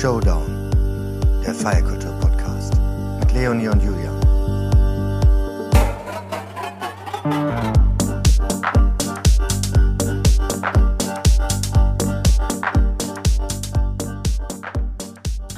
Showdown, 0.00 0.70
der 1.46 1.54
Feierkultur-Podcast 1.54 2.74
mit 3.20 3.32
Leonie 3.32 3.68
und 3.68 3.82
Julian. 3.82 4.20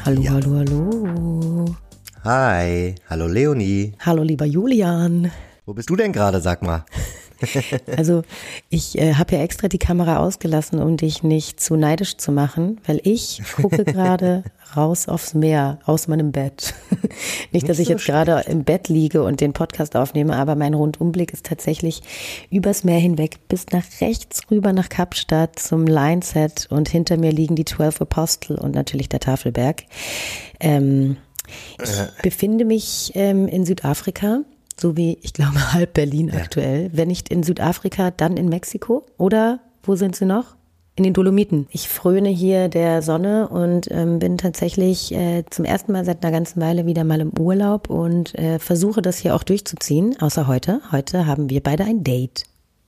Hallo, 0.04 0.22
hallo, 0.30 0.58
hallo. 0.58 1.76
Hi, 2.22 2.94
hallo 3.08 3.26
Leonie. 3.26 3.94
Hallo, 4.04 4.22
lieber 4.22 4.44
Julian. 4.44 5.32
Wo 5.64 5.74
bist 5.74 5.90
du 5.90 5.96
denn 5.96 6.12
gerade, 6.12 6.40
sag 6.40 6.62
mal? 6.62 6.84
Also 7.96 8.22
ich 8.68 8.98
äh, 8.98 9.14
habe 9.14 9.36
ja 9.36 9.42
extra 9.42 9.68
die 9.68 9.78
Kamera 9.78 10.18
ausgelassen, 10.18 10.80
um 10.80 10.96
dich 10.96 11.22
nicht 11.22 11.60
zu 11.60 11.76
neidisch 11.76 12.16
zu 12.16 12.32
machen, 12.32 12.80
weil 12.86 13.00
ich 13.04 13.42
gucke 13.54 13.84
gerade 13.84 14.44
raus 14.76 15.08
aufs 15.08 15.34
Meer 15.34 15.78
aus 15.84 16.08
meinem 16.08 16.32
Bett. 16.32 16.74
nicht, 17.52 17.68
dass 17.68 17.78
ich 17.78 17.88
jetzt 17.88 18.04
gerade 18.04 18.44
im 18.46 18.64
Bett 18.64 18.88
liege 18.88 19.22
und 19.22 19.40
den 19.40 19.52
Podcast 19.52 19.96
aufnehme, 19.96 20.36
aber 20.36 20.54
mein 20.56 20.74
Rundumblick 20.74 21.32
ist 21.32 21.46
tatsächlich 21.46 22.02
übers 22.50 22.84
Meer 22.84 22.98
hinweg 22.98 23.48
bis 23.48 23.66
nach 23.72 23.84
rechts 24.00 24.42
rüber 24.50 24.72
nach 24.72 24.88
Kapstadt 24.88 25.58
zum 25.58 25.86
Lineset 25.86 26.66
und 26.70 26.88
hinter 26.88 27.16
mir 27.16 27.32
liegen 27.32 27.56
die 27.56 27.64
Twelve 27.64 28.00
Apostel 28.00 28.58
und 28.58 28.74
natürlich 28.74 29.08
der 29.08 29.20
Tafelberg. 29.20 29.84
Ähm, 30.60 31.16
ich 31.80 32.22
befinde 32.22 32.64
mich 32.64 33.12
ähm, 33.14 33.46
in 33.46 33.64
Südafrika 33.64 34.40
so 34.78 34.96
wie 34.96 35.18
ich 35.22 35.32
glaube 35.32 35.72
halb 35.72 35.94
Berlin 35.94 36.28
ja. 36.28 36.40
aktuell. 36.40 36.90
Wenn 36.92 37.08
nicht 37.08 37.28
in 37.28 37.42
Südafrika, 37.42 38.10
dann 38.10 38.36
in 38.36 38.48
Mexiko. 38.48 39.06
Oder 39.18 39.60
wo 39.82 39.96
sind 39.96 40.16
sie 40.16 40.26
noch? 40.26 40.56
In 40.98 41.04
den 41.04 41.12
Dolomiten. 41.12 41.66
Ich 41.70 41.90
fröne 41.90 42.30
hier 42.30 42.70
der 42.70 43.02
Sonne 43.02 43.48
und 43.48 43.86
ähm, 43.90 44.18
bin 44.18 44.38
tatsächlich 44.38 45.12
äh, 45.12 45.44
zum 45.50 45.66
ersten 45.66 45.92
Mal 45.92 46.06
seit 46.06 46.24
einer 46.24 46.32
ganzen 46.32 46.60
Weile 46.62 46.86
wieder 46.86 47.04
mal 47.04 47.20
im 47.20 47.38
Urlaub 47.38 47.90
und 47.90 48.34
äh, 48.38 48.58
versuche 48.58 49.02
das 49.02 49.18
hier 49.18 49.34
auch 49.34 49.42
durchzuziehen. 49.42 50.16
Außer 50.18 50.46
heute. 50.46 50.80
Heute 50.92 51.26
haben 51.26 51.50
wir 51.50 51.62
beide 51.62 51.84
ein 51.84 52.02
Date. 52.02 52.44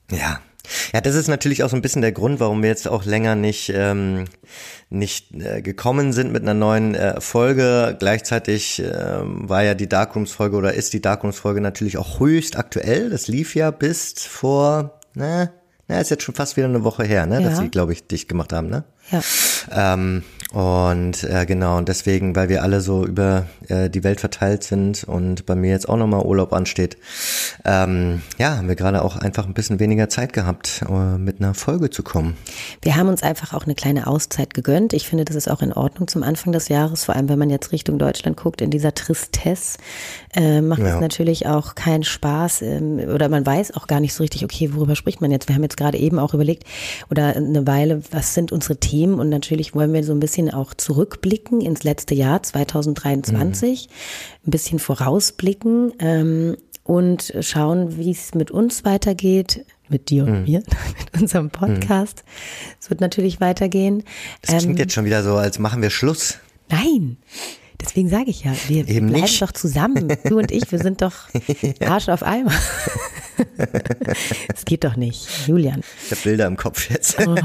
Ja, 0.09 0.39
ja, 0.93 1.01
das 1.01 1.15
ist 1.15 1.27
natürlich 1.27 1.63
auch 1.63 1.69
so 1.69 1.75
ein 1.75 1.81
bisschen 1.81 2.01
der 2.01 2.11
Grund, 2.11 2.39
warum 2.39 2.61
wir 2.61 2.69
jetzt 2.69 2.87
auch 2.87 3.05
länger 3.05 3.35
nicht, 3.35 3.71
ähm, 3.73 4.25
nicht 4.89 5.33
äh, 5.33 5.61
gekommen 5.61 6.13
sind 6.13 6.31
mit 6.31 6.43
einer 6.43 6.53
neuen 6.53 6.95
äh, 6.95 7.19
Folge. 7.21 7.95
Gleichzeitig 7.99 8.81
äh, 8.81 9.19
war 9.21 9.63
ja 9.63 9.73
die 9.75 9.89
Darkrooms-Folge 9.89 10.55
oder 10.55 10.73
ist 10.73 10.93
die 10.93 11.01
Darkrooms-Folge 11.01 11.61
natürlich 11.61 11.97
auch 11.97 12.19
höchst 12.19 12.57
aktuell. 12.57 13.09
Das 13.09 13.27
lief 13.27 13.55
ja 13.55 13.71
bis 13.71 14.13
vor, 14.25 14.99
ne, 15.13 15.51
na, 15.87 15.99
ist 15.99 16.11
jetzt 16.11 16.23
schon 16.23 16.35
fast 16.35 16.55
wieder 16.55 16.67
eine 16.67 16.83
Woche 16.83 17.03
her, 17.03 17.25
ne, 17.25 17.41
ja. 17.41 17.49
dass 17.49 17.57
sie, 17.57 17.69
glaube 17.69 17.93
ich, 17.93 18.05
dich 18.05 18.27
gemacht 18.27 18.53
haben, 18.53 18.69
ne? 18.69 18.83
Ja. 19.11 19.93
Ähm, 19.95 20.23
und 20.51 21.23
äh, 21.25 21.45
genau, 21.45 21.77
und 21.77 21.89
deswegen, 21.89 22.35
weil 22.35 22.49
wir 22.49 22.63
alle 22.63 22.81
so 22.81 23.05
über 23.05 23.45
äh, 23.67 23.87
die 23.87 24.03
Welt 24.03 24.19
verteilt 24.19 24.63
sind 24.63 25.03
und 25.03 25.45
bei 25.45 25.53
mir 25.53 25.69
jetzt 25.69 25.87
auch 25.87 25.95
nochmal 25.97 26.25
Urlaub 26.25 26.53
ansteht, 26.53 26.97
ähm, 27.65 28.23
ja, 28.39 28.57
haben 28.57 28.67
wir 28.67 28.75
gerade 28.75 29.03
auch 29.03 29.15
einfach 29.15 29.45
ein 29.45 29.53
bisschen 29.53 29.79
weniger 29.79 30.09
Zeit 30.09 30.33
gehabt, 30.33 30.83
äh, 30.89 31.17
mit 31.19 31.39
einer 31.39 31.53
Folge 31.53 31.91
zu 31.91 32.01
kommen. 32.01 32.35
Wir 32.81 32.95
haben 32.95 33.09
uns 33.09 33.21
einfach 33.21 33.53
auch 33.53 33.65
eine 33.65 33.75
kleine 33.75 34.07
Auszeit 34.07 34.55
gegönnt. 34.55 34.93
Ich 34.93 35.07
finde, 35.07 35.23
das 35.23 35.35
ist 35.35 35.51
auch 35.51 35.61
in 35.61 35.71
Ordnung 35.71 36.07
zum 36.07 36.23
Anfang 36.23 36.51
des 36.51 36.67
Jahres, 36.67 37.03
vor 37.03 37.15
allem 37.15 37.29
wenn 37.29 37.37
man 37.37 37.51
jetzt 37.51 37.71
Richtung 37.71 37.99
Deutschland 37.99 38.35
guckt, 38.35 38.61
in 38.61 38.71
dieser 38.71 38.95
Tristesse 38.95 39.77
äh, 40.35 40.61
macht 40.61 40.81
ja. 40.81 40.95
es 40.95 41.01
natürlich 41.01 41.45
auch 41.45 41.75
keinen 41.75 42.03
Spaß 42.03 42.63
ähm, 42.63 42.99
oder 43.13 43.29
man 43.29 43.45
weiß 43.45 43.75
auch 43.75 43.85
gar 43.85 43.99
nicht 43.99 44.13
so 44.13 44.23
richtig, 44.23 44.43
okay, 44.43 44.73
worüber 44.73 44.95
spricht 44.95 45.21
man 45.21 45.31
jetzt? 45.31 45.47
Wir 45.47 45.55
haben 45.55 45.63
jetzt 45.63 45.77
gerade 45.77 45.97
eben 45.97 46.17
auch 46.17 46.33
überlegt 46.33 46.63
oder 47.11 47.35
eine 47.35 47.67
Weile, 47.67 48.01
was 48.11 48.33
sind 48.33 48.51
unsere 48.51 48.77
Themen 48.77 49.19
und 49.19 49.29
natürlich 49.29 49.75
wollen 49.75 49.93
wir 49.93 50.03
so 50.03 50.11
ein 50.11 50.19
bisschen 50.19 50.38
bisschen 50.39 50.53
auch 50.53 50.73
zurückblicken 50.73 51.61
ins 51.61 51.83
letzte 51.83 52.15
Jahr 52.15 52.41
2023, 52.41 53.87
mhm. 53.87 54.47
ein 54.47 54.51
bisschen 54.51 54.79
vorausblicken 54.79 55.93
ähm, 55.99 56.57
und 56.83 57.33
schauen, 57.41 57.97
wie 57.97 58.11
es 58.11 58.33
mit 58.35 58.51
uns 58.51 58.85
weitergeht, 58.85 59.65
mit 59.89 60.09
dir 60.09 60.23
und 60.23 60.39
mhm. 60.39 60.43
mir, 60.43 60.63
mit 61.11 61.21
unserem 61.21 61.49
Podcast. 61.49 62.23
Mhm. 62.25 62.73
Es 62.79 62.89
wird 62.89 63.01
natürlich 63.01 63.41
weitergehen. 63.41 64.03
Das 64.41 64.57
klingt 64.57 64.75
ähm, 64.75 64.77
jetzt 64.77 64.93
schon 64.93 65.05
wieder 65.05 65.23
so, 65.23 65.35
als 65.35 65.59
machen 65.59 65.81
wir 65.81 65.89
Schluss. 65.89 66.37
Nein. 66.69 67.17
Deswegen 67.81 68.09
sage 68.09 68.29
ich 68.29 68.43
ja, 68.43 68.51
wir 68.67 68.87
Eben 68.87 69.07
bleiben 69.07 69.23
nicht. 69.23 69.41
doch 69.41 69.53
zusammen. 69.53 70.13
Du 70.25 70.37
und 70.37 70.51
ich, 70.51 70.69
wir 70.69 70.79
sind 70.79 71.01
doch 71.01 71.13
Arsch 71.79 72.09
auf 72.09 72.23
Eimer. 72.23 72.51
Das 74.49 74.65
geht 74.65 74.83
doch 74.83 74.97
nicht, 74.97 75.47
Julian. 75.47 75.81
Ich 76.05 76.11
habe 76.11 76.21
Bilder 76.21 76.47
im 76.47 76.57
Kopf 76.57 76.89
jetzt. 76.89 77.17
Oh. 77.25 77.35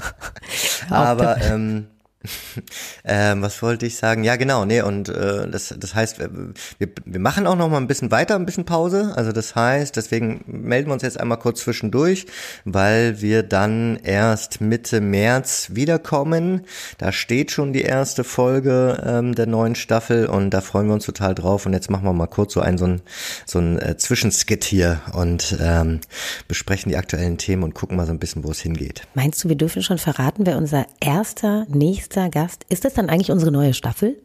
Aber 0.88 1.40
ähm, 1.42 1.88
ähm, 3.04 3.42
was 3.42 3.62
wollte 3.62 3.86
ich 3.86 3.96
sagen? 3.96 4.24
Ja, 4.24 4.36
genau, 4.36 4.64
nee, 4.64 4.80
und 4.82 5.08
äh, 5.08 5.48
das, 5.48 5.74
das 5.78 5.94
heißt, 5.94 6.18
wir, 6.18 6.88
wir 7.04 7.20
machen 7.20 7.46
auch 7.46 7.56
noch 7.56 7.68
mal 7.68 7.78
ein 7.78 7.86
bisschen 7.86 8.10
weiter, 8.10 8.36
ein 8.36 8.46
bisschen 8.46 8.64
Pause. 8.64 9.12
Also 9.16 9.32
das 9.32 9.54
heißt, 9.54 9.96
deswegen 9.96 10.44
melden 10.46 10.88
wir 10.88 10.94
uns 10.94 11.02
jetzt 11.02 11.20
einmal 11.20 11.38
kurz 11.38 11.60
zwischendurch, 11.60 12.26
weil 12.64 13.20
wir 13.20 13.42
dann 13.42 13.98
erst 14.02 14.60
Mitte 14.60 15.00
März 15.00 15.68
wiederkommen. 15.72 16.62
Da 16.98 17.12
steht 17.12 17.50
schon 17.50 17.72
die 17.72 17.82
erste 17.82 18.24
Folge 18.24 19.02
ähm, 19.04 19.34
der 19.34 19.46
neuen 19.46 19.74
Staffel 19.74 20.26
und 20.26 20.50
da 20.50 20.60
freuen 20.60 20.86
wir 20.86 20.94
uns 20.94 21.06
total 21.06 21.34
drauf. 21.34 21.66
Und 21.66 21.72
jetzt 21.72 21.90
machen 21.90 22.04
wir 22.04 22.12
mal 22.12 22.26
kurz 22.26 22.54
so 22.54 22.60
ein 22.60 22.78
so 22.78 22.86
ein, 22.86 23.02
so 23.44 23.58
ein 23.58 23.78
äh, 23.78 23.96
Zwischenskit 23.96 24.64
hier 24.64 25.00
und 25.12 25.56
ähm, 25.60 26.00
besprechen 26.48 26.90
die 26.90 26.96
aktuellen 26.96 27.38
Themen 27.38 27.62
und 27.62 27.74
gucken 27.74 27.96
mal 27.96 28.06
so 28.06 28.12
ein 28.12 28.18
bisschen, 28.18 28.44
wo 28.44 28.50
es 28.50 28.60
hingeht. 28.60 29.02
Meinst 29.14 29.44
du, 29.44 29.48
wir 29.48 29.56
dürfen 29.56 29.82
schon 29.82 29.98
verraten, 29.98 30.46
wer 30.46 30.56
unser 30.56 30.86
erster, 31.00 31.66
nächster 31.68 32.15
nächster 32.16 32.30
Gast. 32.30 32.64
Ist 32.68 32.84
das 32.84 32.94
dann 32.94 33.08
eigentlich 33.08 33.30
unsere 33.30 33.52
neue 33.52 33.74
Staffel? 33.74 34.16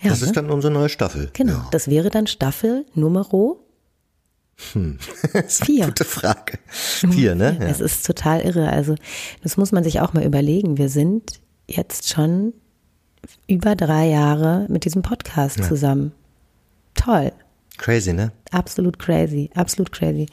Ja, 0.00 0.10
das 0.10 0.20
ne? 0.20 0.26
ist 0.26 0.36
dann 0.36 0.50
unsere 0.50 0.72
neue 0.72 0.88
Staffel. 0.88 1.30
Genau. 1.32 1.52
Ja. 1.52 1.68
Das 1.70 1.88
wäre 1.88 2.10
dann 2.10 2.26
Staffel 2.26 2.86
Nummer 2.94 3.26
hm. 4.72 4.98
eine 5.34 5.86
gute 5.86 6.04
Frage. 6.04 6.58
Vier, 6.68 7.34
ne? 7.34 7.56
Ja. 7.58 7.66
Es 7.66 7.80
ist 7.80 8.06
total 8.06 8.40
irre. 8.42 8.68
Also, 8.68 8.94
das 9.42 9.56
muss 9.56 9.72
man 9.72 9.82
sich 9.82 10.00
auch 10.00 10.12
mal 10.12 10.24
überlegen. 10.24 10.78
Wir 10.78 10.88
sind 10.88 11.40
jetzt 11.66 12.08
schon 12.08 12.52
über 13.48 13.74
drei 13.74 14.06
Jahre 14.06 14.66
mit 14.68 14.84
diesem 14.84 15.02
Podcast 15.02 15.58
ja. 15.58 15.64
zusammen. 15.64 16.12
Toll. 16.94 17.32
Crazy, 17.76 18.12
ne? 18.12 18.30
Absolut 18.52 19.00
crazy, 19.00 19.50
absolut 19.54 19.90
crazy. 19.90 20.26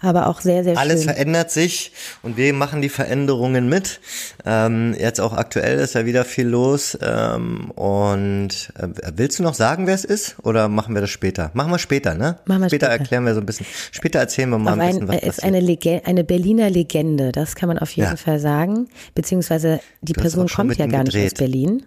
Aber 0.00 0.28
auch 0.28 0.40
sehr, 0.40 0.64
sehr 0.64 0.78
Alles 0.78 1.04
schön. 1.04 1.12
verändert 1.12 1.50
sich 1.50 1.92
und 2.22 2.38
wir 2.38 2.54
machen 2.54 2.80
die 2.80 2.88
Veränderungen 2.88 3.68
mit. 3.68 4.00
Ähm, 4.46 4.96
jetzt 4.98 5.20
auch 5.20 5.34
aktuell 5.34 5.78
ist 5.78 5.94
ja 5.94 6.06
wieder 6.06 6.24
viel 6.24 6.46
los. 6.46 6.98
Ähm, 7.02 7.70
und 7.72 8.72
äh, 8.78 8.88
willst 9.14 9.38
du 9.38 9.42
noch 9.42 9.52
sagen, 9.52 9.86
wer 9.86 9.94
es 9.94 10.04
ist? 10.06 10.36
Oder 10.42 10.68
machen 10.68 10.94
wir 10.94 11.02
das 11.02 11.10
später? 11.10 11.50
Machen 11.52 11.70
wir 11.70 11.78
später, 11.78 12.14
ne? 12.14 12.38
Machen 12.46 12.62
wir 12.62 12.70
später, 12.70 12.86
später. 12.86 12.98
erklären 12.98 13.26
wir 13.26 13.34
so 13.34 13.40
ein 13.40 13.46
bisschen. 13.46 13.66
Später 13.92 14.18
erzählen 14.18 14.48
wir 14.48 14.58
mal 14.58 14.72
auf 14.72 14.78
ein 14.78 14.88
bisschen, 14.88 15.08
was 15.08 15.22
ein, 15.22 15.28
ist 15.28 15.42
eine, 15.44 15.60
Legende, 15.60 16.06
eine 16.06 16.24
Berliner 16.24 16.70
Legende, 16.70 17.30
das 17.30 17.56
kann 17.56 17.68
man 17.68 17.78
auf 17.78 17.90
jeden 17.90 18.08
ja. 18.08 18.16
Fall 18.16 18.40
sagen. 18.40 18.88
Beziehungsweise 19.14 19.80
die 20.00 20.14
du 20.14 20.20
Person 20.22 20.48
kommt 20.48 20.78
ja 20.78 20.86
gar 20.86 21.04
gedreht. 21.04 21.24
nicht 21.24 21.32
aus 21.34 21.38
Berlin. 21.38 21.86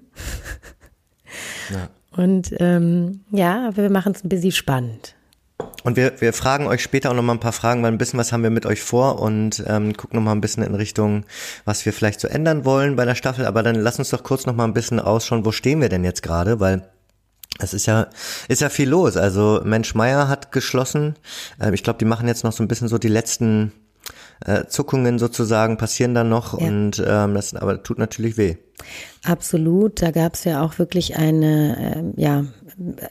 Ja. 1.71 1.89
Und 2.15 2.53
ähm, 2.59 3.21
ja, 3.31 3.71
wir 3.75 3.89
machen 3.89 4.13
es 4.15 4.23
ein 4.23 4.29
bisschen 4.29 4.51
spannend. 4.51 5.15
Und 5.83 5.97
wir, 5.97 6.21
wir 6.21 6.33
fragen 6.33 6.67
euch 6.67 6.81
später 6.81 7.11
auch 7.11 7.15
noch 7.15 7.23
mal 7.23 7.33
ein 7.33 7.39
paar 7.39 7.51
Fragen, 7.51 7.83
weil 7.83 7.91
ein 7.91 7.97
bisschen 7.97 8.19
was 8.19 8.31
haben 8.31 8.43
wir 8.43 8.49
mit 8.49 8.65
euch 8.65 8.81
vor 8.81 9.19
und 9.19 9.63
ähm, 9.67 9.95
gucken 9.95 10.17
noch 10.17 10.23
mal 10.23 10.31
ein 10.31 10.41
bisschen 10.41 10.63
in 10.63 10.75
Richtung, 10.75 11.25
was 11.65 11.85
wir 11.85 11.93
vielleicht 11.93 12.21
so 12.21 12.27
ändern 12.27 12.63
wollen 12.65 12.95
bei 12.95 13.05
der 13.05 13.15
Staffel. 13.15 13.45
Aber 13.45 13.63
dann 13.63 13.75
lass 13.75 13.99
uns 13.99 14.09
doch 14.09 14.23
kurz 14.23 14.45
noch 14.45 14.55
mal 14.55 14.63
ein 14.63 14.73
bisschen 14.73 14.99
ausschauen, 14.99 15.45
wo 15.45 15.51
stehen 15.51 15.81
wir 15.81 15.89
denn 15.89 16.03
jetzt 16.03 16.23
gerade, 16.23 16.59
weil 16.59 16.87
es 17.59 17.73
ist 17.73 17.85
ja, 17.85 18.07
ist 18.47 18.61
ja 18.61 18.69
viel 18.69 18.89
los. 18.89 19.17
Also 19.17 19.61
Mensch 19.63 19.93
Meier 19.93 20.27
hat 20.27 20.51
geschlossen. 20.51 21.15
Äh, 21.59 21.73
ich 21.73 21.83
glaube, 21.83 21.99
die 21.99 22.05
machen 22.05 22.27
jetzt 22.27 22.43
noch 22.43 22.53
so 22.53 22.63
ein 22.63 22.67
bisschen 22.67 22.87
so 22.87 22.97
die 22.97 23.09
letzten 23.09 23.73
äh, 24.45 24.65
Zuckungen 24.67 25.19
sozusagen 25.19 25.77
passieren 25.77 26.13
dann 26.13 26.29
noch 26.29 26.59
ja. 26.59 26.67
und 26.67 27.03
ähm, 27.05 27.33
das 27.33 27.53
aber 27.53 27.81
tut 27.83 27.99
natürlich 27.99 28.37
weh. 28.37 28.57
Absolut, 29.23 30.01
da 30.01 30.11
gab 30.11 30.33
es 30.33 30.43
ja 30.43 30.61
auch 30.61 30.79
wirklich 30.79 31.15
eine, 31.17 32.13
äh, 32.17 32.21
ja, 32.21 32.45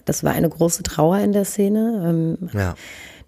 das 0.04 0.24
war 0.24 0.32
eine 0.32 0.48
große 0.48 0.82
Trauer 0.82 1.18
in 1.18 1.32
der 1.32 1.44
Szene. 1.44 2.04
Ähm, 2.06 2.50
ja. 2.52 2.74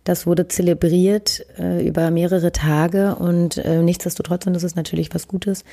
Das 0.04 0.26
wurde 0.26 0.48
zelebriert 0.48 1.46
äh, 1.58 1.86
über 1.86 2.10
mehrere 2.10 2.52
Tage 2.52 3.14
und 3.14 3.56
äh, 3.56 3.82
nichtsdestotrotz, 3.82 4.46
und 4.46 4.52
das 4.52 4.62
ist 4.62 4.76
natürlich 4.76 5.14
was 5.14 5.28
Gutes, 5.28 5.64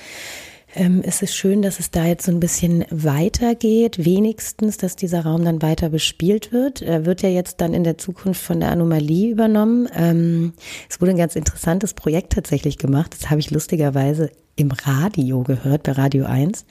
ähm, 0.75 1.01
es 1.03 1.21
ist 1.21 1.35
schön, 1.35 1.61
dass 1.61 1.79
es 1.79 1.91
da 1.91 2.05
jetzt 2.05 2.25
so 2.25 2.31
ein 2.31 2.39
bisschen 2.39 2.85
weitergeht, 2.89 4.03
wenigstens, 4.03 4.77
dass 4.77 4.95
dieser 4.95 5.25
Raum 5.25 5.43
dann 5.43 5.61
weiter 5.61 5.89
bespielt 5.89 6.51
wird. 6.51 6.81
Er 6.81 7.05
wird 7.05 7.21
ja 7.21 7.29
jetzt 7.29 7.61
dann 7.61 7.73
in 7.73 7.83
der 7.83 7.97
Zukunft 7.97 8.41
von 8.41 8.59
der 8.59 8.71
Anomalie 8.71 9.31
übernommen. 9.31 9.89
Ähm, 9.95 10.53
es 10.89 11.01
wurde 11.01 11.11
ein 11.11 11.17
ganz 11.17 11.35
interessantes 11.35 11.93
Projekt 11.93 12.33
tatsächlich 12.33 12.77
gemacht. 12.77 13.15
Das 13.17 13.29
habe 13.29 13.39
ich 13.39 13.51
lustigerweise 13.51 14.31
im 14.55 14.71
Radio 14.71 15.43
gehört, 15.43 15.83
bei 15.83 15.93
Radio 15.93 16.25
1. 16.25 16.65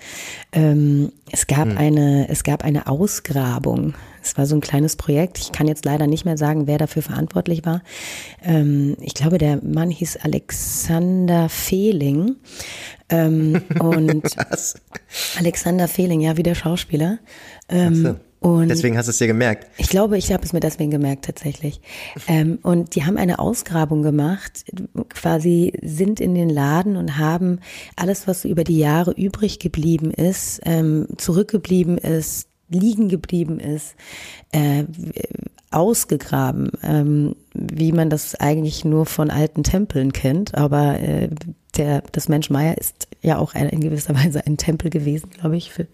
Ähm, 0.52 1.12
es 1.30 1.46
gab 1.46 1.68
hm. 1.68 1.78
eine, 1.78 2.28
es 2.28 2.44
gab 2.44 2.64
eine 2.64 2.86
Ausgrabung 2.86 3.94
Es 4.22 4.36
war 4.36 4.46
so 4.46 4.54
ein 4.54 4.60
kleines 4.60 4.96
Projekt. 4.96 5.38
Ich 5.38 5.52
kann 5.52 5.66
jetzt 5.66 5.84
leider 5.84 6.06
nicht 6.06 6.24
mehr 6.24 6.36
sagen, 6.36 6.66
wer 6.66 6.78
dafür 6.78 7.02
verantwortlich 7.02 7.64
war. 7.64 7.82
Ähm, 8.42 8.96
ich 9.00 9.14
glaube, 9.14 9.38
der 9.38 9.62
Mann 9.62 9.90
hieß 9.90 10.18
Alexander 10.22 11.48
Fehling. 11.48 12.36
Ähm, 13.08 13.62
und 13.80 14.24
Was? 14.50 14.74
Alexander 15.38 15.88
Fehling, 15.88 16.20
ja, 16.20 16.36
wie 16.36 16.42
der 16.42 16.54
Schauspieler. 16.54 17.18
Ähm, 17.68 18.02
so. 18.02 18.16
Und 18.40 18.68
deswegen 18.68 18.96
hast 18.96 19.06
du 19.06 19.10
es 19.10 19.18
dir 19.18 19.26
gemerkt. 19.26 19.66
Ich 19.76 19.90
glaube, 19.90 20.16
ich 20.16 20.32
habe 20.32 20.42
es 20.42 20.54
mir 20.54 20.60
deswegen 20.60 20.90
gemerkt 20.90 21.26
tatsächlich. 21.26 21.82
Ähm, 22.26 22.58
und 22.62 22.94
die 22.94 23.04
haben 23.04 23.18
eine 23.18 23.38
Ausgrabung 23.38 24.02
gemacht, 24.02 24.64
quasi 25.10 25.74
sind 25.82 26.20
in 26.20 26.34
den 26.34 26.48
Laden 26.48 26.96
und 26.96 27.18
haben 27.18 27.60
alles, 27.96 28.26
was 28.26 28.46
über 28.46 28.64
die 28.64 28.78
Jahre 28.78 29.10
übrig 29.10 29.58
geblieben 29.58 30.10
ist, 30.10 30.60
ähm, 30.64 31.06
zurückgeblieben 31.18 31.98
ist, 31.98 32.49
liegen 32.70 33.08
geblieben 33.08 33.60
ist, 33.60 33.94
äh, 34.52 34.84
ausgegraben, 35.70 36.70
ähm, 36.82 37.36
wie 37.52 37.92
man 37.92 38.10
das 38.10 38.34
eigentlich 38.34 38.84
nur 38.84 39.06
von 39.06 39.30
alten 39.30 39.62
Tempeln 39.62 40.12
kennt. 40.12 40.54
Aber 40.54 40.98
äh, 41.00 41.28
der, 41.76 42.02
das 42.12 42.28
Mensch 42.28 42.50
Meier 42.50 42.78
ist 42.78 43.08
ja 43.22 43.38
auch 43.38 43.54
ein, 43.54 43.68
in 43.68 43.80
gewisser 43.80 44.14
Weise 44.14 44.46
ein 44.46 44.56
Tempel 44.56 44.90
gewesen, 44.90 45.30
glaube 45.30 45.56
ich, 45.56 45.70
für 45.70 45.86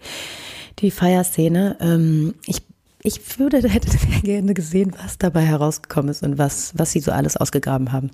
die 0.79 0.91
Feierszene. 0.91 1.77
Ähm, 1.79 2.35
ich 2.45 2.61
ich 3.03 3.39
würde, 3.39 3.57
hätte 3.69 3.89
sehr 3.89 4.21
gerne 4.21 4.53
gesehen, 4.53 4.93
was 5.01 5.17
dabei 5.17 5.41
herausgekommen 5.41 6.09
ist 6.09 6.23
und 6.23 6.37
was, 6.37 6.73
was 6.75 6.91
sie 6.91 6.99
so 6.99 7.11
alles 7.11 7.37
ausgegraben 7.37 7.91
haben. 7.93 8.11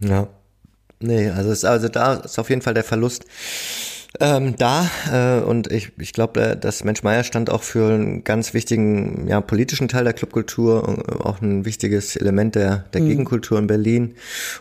Ja. 0.00 0.28
Nee, 1.00 1.28
also, 1.28 1.50
ist, 1.50 1.64
also 1.64 1.88
da 1.88 2.14
ist 2.14 2.38
auf 2.38 2.48
jeden 2.48 2.62
Fall 2.62 2.72
der 2.72 2.84
Verlust 2.84 3.26
ähm, 4.20 4.56
da 4.56 4.90
äh, 5.12 5.40
und 5.42 5.70
ich, 5.70 5.92
ich 5.98 6.12
glaube, 6.12 6.40
äh, 6.40 6.56
dass 6.56 6.84
Mensch 6.84 7.02
Meier 7.02 7.24
stand 7.24 7.50
auch 7.50 7.62
für 7.62 7.92
einen 7.92 8.24
ganz 8.24 8.54
wichtigen 8.54 9.26
ja, 9.28 9.40
politischen 9.40 9.88
Teil 9.88 10.04
der 10.04 10.12
Clubkultur, 10.12 11.04
äh, 11.08 11.12
auch 11.22 11.40
ein 11.40 11.64
wichtiges 11.64 12.16
Element 12.16 12.54
der, 12.54 12.84
der 12.92 13.02
mhm. 13.02 13.08
Gegenkultur 13.08 13.58
in 13.58 13.66
Berlin. 13.66 14.14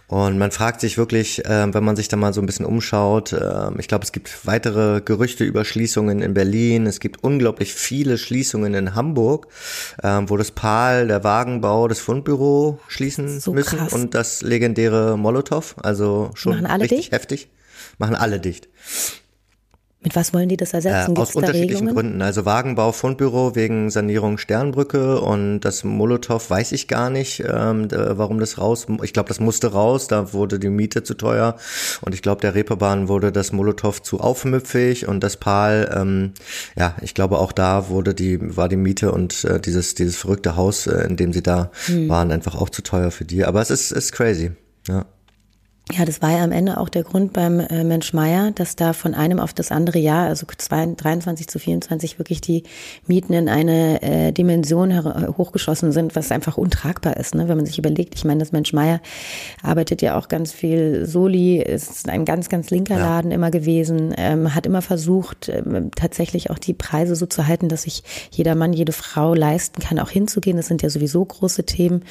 Und 0.07 0.37
man 0.37 0.51
fragt 0.51 0.81
sich 0.81 0.97
wirklich, 0.97 1.45
äh, 1.45 1.73
wenn 1.73 1.83
man 1.83 1.95
sich 1.95 2.07
da 2.07 2.17
mal 2.17 2.33
so 2.33 2.41
ein 2.41 2.45
bisschen 2.45 2.65
umschaut, 2.65 3.33
äh, 3.33 3.69
ich 3.77 3.87
glaube, 3.87 4.03
es 4.03 4.11
gibt 4.11 4.45
weitere 4.45 5.01
Gerüchte 5.01 5.43
über 5.43 5.65
Schließungen 5.65 6.21
in 6.21 6.33
Berlin, 6.33 6.85
es 6.85 6.99
gibt 6.99 7.23
unglaublich 7.23 7.73
viele 7.73 8.17
Schließungen 8.17 8.73
in 8.73 8.95
Hamburg, 8.95 9.47
äh, 10.03 10.21
wo 10.27 10.37
das 10.37 10.51
PAL, 10.51 11.07
der 11.07 11.23
Wagenbau, 11.23 11.87
das 11.87 11.99
Fundbüro 11.99 12.79
schließen 12.87 13.39
so 13.39 13.53
müssen 13.53 13.79
krass. 13.79 13.93
und 13.93 14.13
das 14.13 14.41
legendäre 14.41 15.17
Molotow, 15.17 15.75
also 15.81 16.31
schon 16.35 16.65
richtig 16.65 16.89
dicht? 16.89 17.11
heftig, 17.11 17.49
machen 17.97 18.15
alle 18.15 18.39
dicht. 18.39 18.69
Mit 20.05 20.15
was 20.15 20.35
wollen 20.35 20.47
die 20.47 20.55
das 20.55 20.75
ersetzen? 20.75 21.15
Äh, 21.15 21.19
aus 21.19 21.35
unterschiedlichen 21.35 21.87
Gründen. 21.87 22.21
Also 22.21 22.45
Wagenbau, 22.45 22.91
Fundbüro 22.91 23.55
wegen 23.55 23.89
Sanierung 23.89 24.37
Sternbrücke 24.37 25.19
und 25.19 25.61
das 25.61 25.83
Molotow 25.83 26.47
weiß 26.47 26.73
ich 26.73 26.87
gar 26.87 27.09
nicht, 27.09 27.39
ähm, 27.39 27.87
warum 27.89 28.39
das 28.39 28.59
raus. 28.59 28.85
Ich 29.01 29.13
glaube, 29.13 29.29
das 29.29 29.39
musste 29.39 29.71
raus. 29.71 30.07
Da 30.07 30.31
wurde 30.31 30.59
die 30.59 30.69
Miete 30.69 31.01
zu 31.01 31.15
teuer 31.15 31.55
und 32.01 32.13
ich 32.13 32.21
glaube, 32.21 32.41
der 32.41 32.53
Reeperbahn 32.53 33.07
wurde 33.07 33.31
das 33.31 33.51
Molotow 33.51 33.99
zu 33.99 34.19
aufmüpfig 34.19 35.07
und 35.07 35.21
das 35.21 35.37
Pal. 35.37 35.91
Ähm, 35.99 36.33
ja, 36.77 36.95
ich 37.01 37.15
glaube, 37.15 37.39
auch 37.39 37.51
da 37.51 37.89
wurde 37.89 38.13
die 38.13 38.55
war 38.55 38.69
die 38.69 38.75
Miete 38.75 39.11
und 39.11 39.43
äh, 39.43 39.59
dieses 39.59 39.95
dieses 39.95 40.17
verrückte 40.17 40.55
Haus, 40.55 40.85
äh, 40.85 41.03
in 41.07 41.17
dem 41.17 41.33
sie 41.33 41.41
da 41.41 41.71
hm. 41.87 42.09
waren, 42.09 42.31
einfach 42.31 42.53
auch 42.53 42.69
zu 42.69 42.83
teuer 42.83 43.09
für 43.09 43.25
die. 43.25 43.43
Aber 43.43 43.59
es 43.59 43.71
ist 43.71 43.91
ist 43.91 44.11
crazy. 44.11 44.51
Ja. 44.87 45.05
Ja, 45.93 46.03
das 46.03 46.19
war 46.23 46.31
ja 46.31 46.43
am 46.43 46.51
Ende 46.51 46.79
auch 46.79 46.89
der 46.89 47.03
Grund 47.03 47.31
beim 47.31 47.59
äh, 47.59 47.83
Mensch 47.83 48.11
Meier, 48.11 48.49
dass 48.49 48.75
da 48.75 48.91
von 48.91 49.13
einem 49.13 49.39
auf 49.39 49.53
das 49.53 49.71
andere 49.71 49.99
Jahr, 49.99 50.25
also 50.25 50.47
23 50.47 51.47
zu 51.47 51.59
24, 51.59 52.17
wirklich 52.17 52.41
die 52.41 52.63
Mieten 53.05 53.33
in 53.33 53.47
eine 53.47 54.01
äh, 54.01 54.31
Dimension 54.31 55.03
hochgeschossen 55.37 55.91
sind, 55.91 56.15
was 56.15 56.31
einfach 56.31 56.57
untragbar 56.57 57.17
ist, 57.17 57.35
ne? 57.35 57.47
wenn 57.47 57.57
man 57.57 57.67
sich 57.67 57.77
überlegt. 57.77 58.15
Ich 58.15 58.25
meine, 58.25 58.39
das 58.39 58.51
Mensch 58.51 58.73
Meier 58.73 58.99
arbeitet 59.61 60.01
ja 60.01 60.17
auch 60.17 60.27
ganz 60.27 60.51
viel 60.51 61.05
Soli, 61.05 61.61
ist 61.61 62.09
ein 62.09 62.25
ganz, 62.25 62.49
ganz 62.49 62.71
linker 62.71 62.97
ja. 62.97 63.05
Laden 63.05 63.29
immer 63.29 63.51
gewesen, 63.51 64.11
ähm, 64.17 64.55
hat 64.55 64.65
immer 64.65 64.81
versucht, 64.81 65.49
ähm, 65.49 65.91
tatsächlich 65.95 66.49
auch 66.49 66.57
die 66.57 66.73
Preise 66.73 67.15
so 67.15 67.27
zu 67.27 67.45
halten, 67.45 67.69
dass 67.69 67.83
sich 67.83 68.03
jeder 68.31 68.55
Mann, 68.55 68.73
jede 68.73 68.91
Frau 68.91 69.35
leisten 69.35 69.83
kann, 69.83 69.99
auch 69.99 70.09
hinzugehen. 70.09 70.57
Das 70.57 70.65
sind 70.65 70.81
ja 70.81 70.89
sowieso 70.89 71.23
große 71.23 71.63
Themen. 71.63 72.01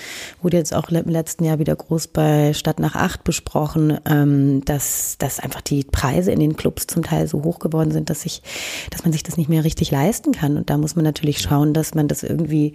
Wurde 0.42 0.58
jetzt 0.58 0.72
auch 0.72 0.90
im 0.90 1.08
letzten 1.08 1.42
Jahr 1.42 1.58
wieder 1.58 1.74
groß 1.74 2.06
bei 2.06 2.54
Stadt 2.54 2.78
nach 2.78 2.94
acht 2.94 3.24
besprochen 3.24 3.63
angesprochen, 3.64 3.98
ähm, 4.06 4.64
dass, 4.64 5.16
dass 5.18 5.40
einfach 5.40 5.60
die 5.60 5.84
Preise 5.84 6.32
in 6.32 6.40
den 6.40 6.56
Clubs 6.56 6.86
zum 6.86 7.02
Teil 7.02 7.26
so 7.26 7.42
hoch 7.44 7.58
geworden 7.58 7.90
sind, 7.90 8.10
dass 8.10 8.26
ich, 8.26 8.42
dass 8.90 9.04
man 9.04 9.12
sich 9.12 9.22
das 9.22 9.36
nicht 9.36 9.48
mehr 9.48 9.64
richtig 9.64 9.90
leisten 9.90 10.32
kann. 10.32 10.56
Und 10.56 10.70
da 10.70 10.76
muss 10.76 10.96
man 10.96 11.04
natürlich 11.04 11.40
schauen, 11.40 11.74
dass 11.74 11.94
man 11.94 12.08
das 12.08 12.22
irgendwie 12.22 12.74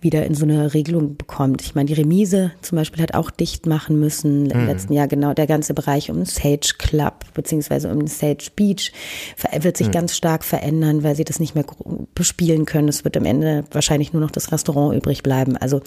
wieder 0.00 0.26
in 0.26 0.34
so 0.34 0.44
eine 0.44 0.74
Regelung 0.74 1.16
bekommt. 1.16 1.62
Ich 1.62 1.74
meine, 1.74 1.86
die 1.86 1.94
Remise 1.94 2.52
zum 2.62 2.76
Beispiel 2.76 3.02
hat 3.02 3.14
auch 3.14 3.30
dicht 3.30 3.66
machen 3.66 3.98
müssen. 3.98 4.50
Im 4.50 4.62
mhm. 4.62 4.66
letzten 4.66 4.92
Jahr 4.92 5.08
genau 5.08 5.34
der 5.34 5.46
ganze 5.46 5.74
Bereich 5.74 6.10
um 6.10 6.16
den 6.16 6.26
Sage 6.26 6.74
Club 6.78 7.24
beziehungsweise 7.34 7.90
um 7.90 7.98
den 7.98 8.08
Sage 8.08 8.50
Beach 8.54 8.92
wird 9.58 9.76
sich 9.76 9.88
mhm. 9.88 9.92
ganz 9.92 10.16
stark 10.16 10.44
verändern, 10.44 11.02
weil 11.02 11.16
sie 11.16 11.24
das 11.24 11.40
nicht 11.40 11.54
mehr 11.54 11.64
bespielen 12.14 12.64
können. 12.64 12.88
Es 12.88 13.04
wird 13.04 13.16
am 13.16 13.24
Ende 13.24 13.64
wahrscheinlich 13.70 14.12
nur 14.12 14.22
noch 14.22 14.30
das 14.30 14.52
Restaurant 14.52 14.96
übrig 14.96 15.22
bleiben. 15.22 15.56
Also 15.56 15.80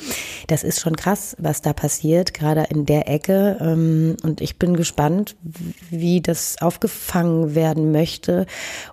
das 0.48 0.64
ist 0.64 0.80
schon 0.80 0.96
krass, 0.96 1.36
was 1.40 1.62
da 1.62 1.74
passiert, 1.74 2.34
gerade 2.34 2.66
in 2.70 2.86
der 2.86 3.10
Ecke. 3.10 3.58
Ähm, 3.60 4.18
und 4.24 4.37
und 4.38 4.42
ich 4.44 4.60
bin 4.60 4.76
gespannt, 4.76 5.36
wie 5.90 6.22
das 6.22 6.58
aufgefangen 6.62 7.56
werden 7.56 7.92
möchte, 7.92 8.46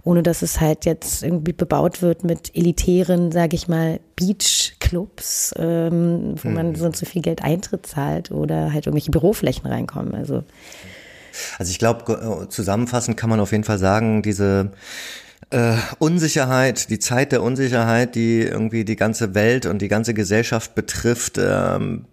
ohne 0.02 0.22
dass 0.22 0.40
es 0.40 0.60
halt 0.60 0.86
jetzt 0.86 1.22
irgendwie 1.22 1.52
bebaut 1.52 2.00
wird 2.00 2.24
mit 2.24 2.56
elitären, 2.56 3.30
sage 3.30 3.54
ich 3.54 3.68
mal, 3.68 4.00
Beachclubs, 4.16 5.54
ähm, 5.58 6.36
wo 6.42 6.48
man 6.48 6.70
mhm. 6.70 6.76
so 6.76 6.86
und 6.86 6.96
so 6.96 7.04
viel 7.04 7.20
Geld 7.20 7.42
Eintritt 7.42 7.86
zahlt 7.86 8.30
oder 8.30 8.72
halt 8.72 8.86
irgendwelche 8.86 9.10
Büroflächen 9.10 9.66
reinkommen. 9.66 10.14
Also 10.14 10.44
also 11.58 11.70
ich 11.70 11.80
glaube, 11.80 12.46
zusammenfassend 12.48 13.16
kann 13.16 13.28
man 13.28 13.40
auf 13.40 13.50
jeden 13.50 13.64
Fall 13.64 13.78
sagen, 13.78 14.22
diese 14.22 14.70
äh, 15.50 15.74
Unsicherheit, 15.98 16.90
die 16.90 17.00
Zeit 17.00 17.32
der 17.32 17.42
Unsicherheit, 17.42 18.14
die 18.14 18.42
irgendwie 18.42 18.84
die 18.84 18.96
ganze 18.96 19.34
Welt 19.34 19.66
und 19.66 19.82
die 19.82 19.88
ganze 19.88 20.14
Gesellschaft 20.14 20.76
betrifft, 20.76 21.38
ähm, 21.38 22.06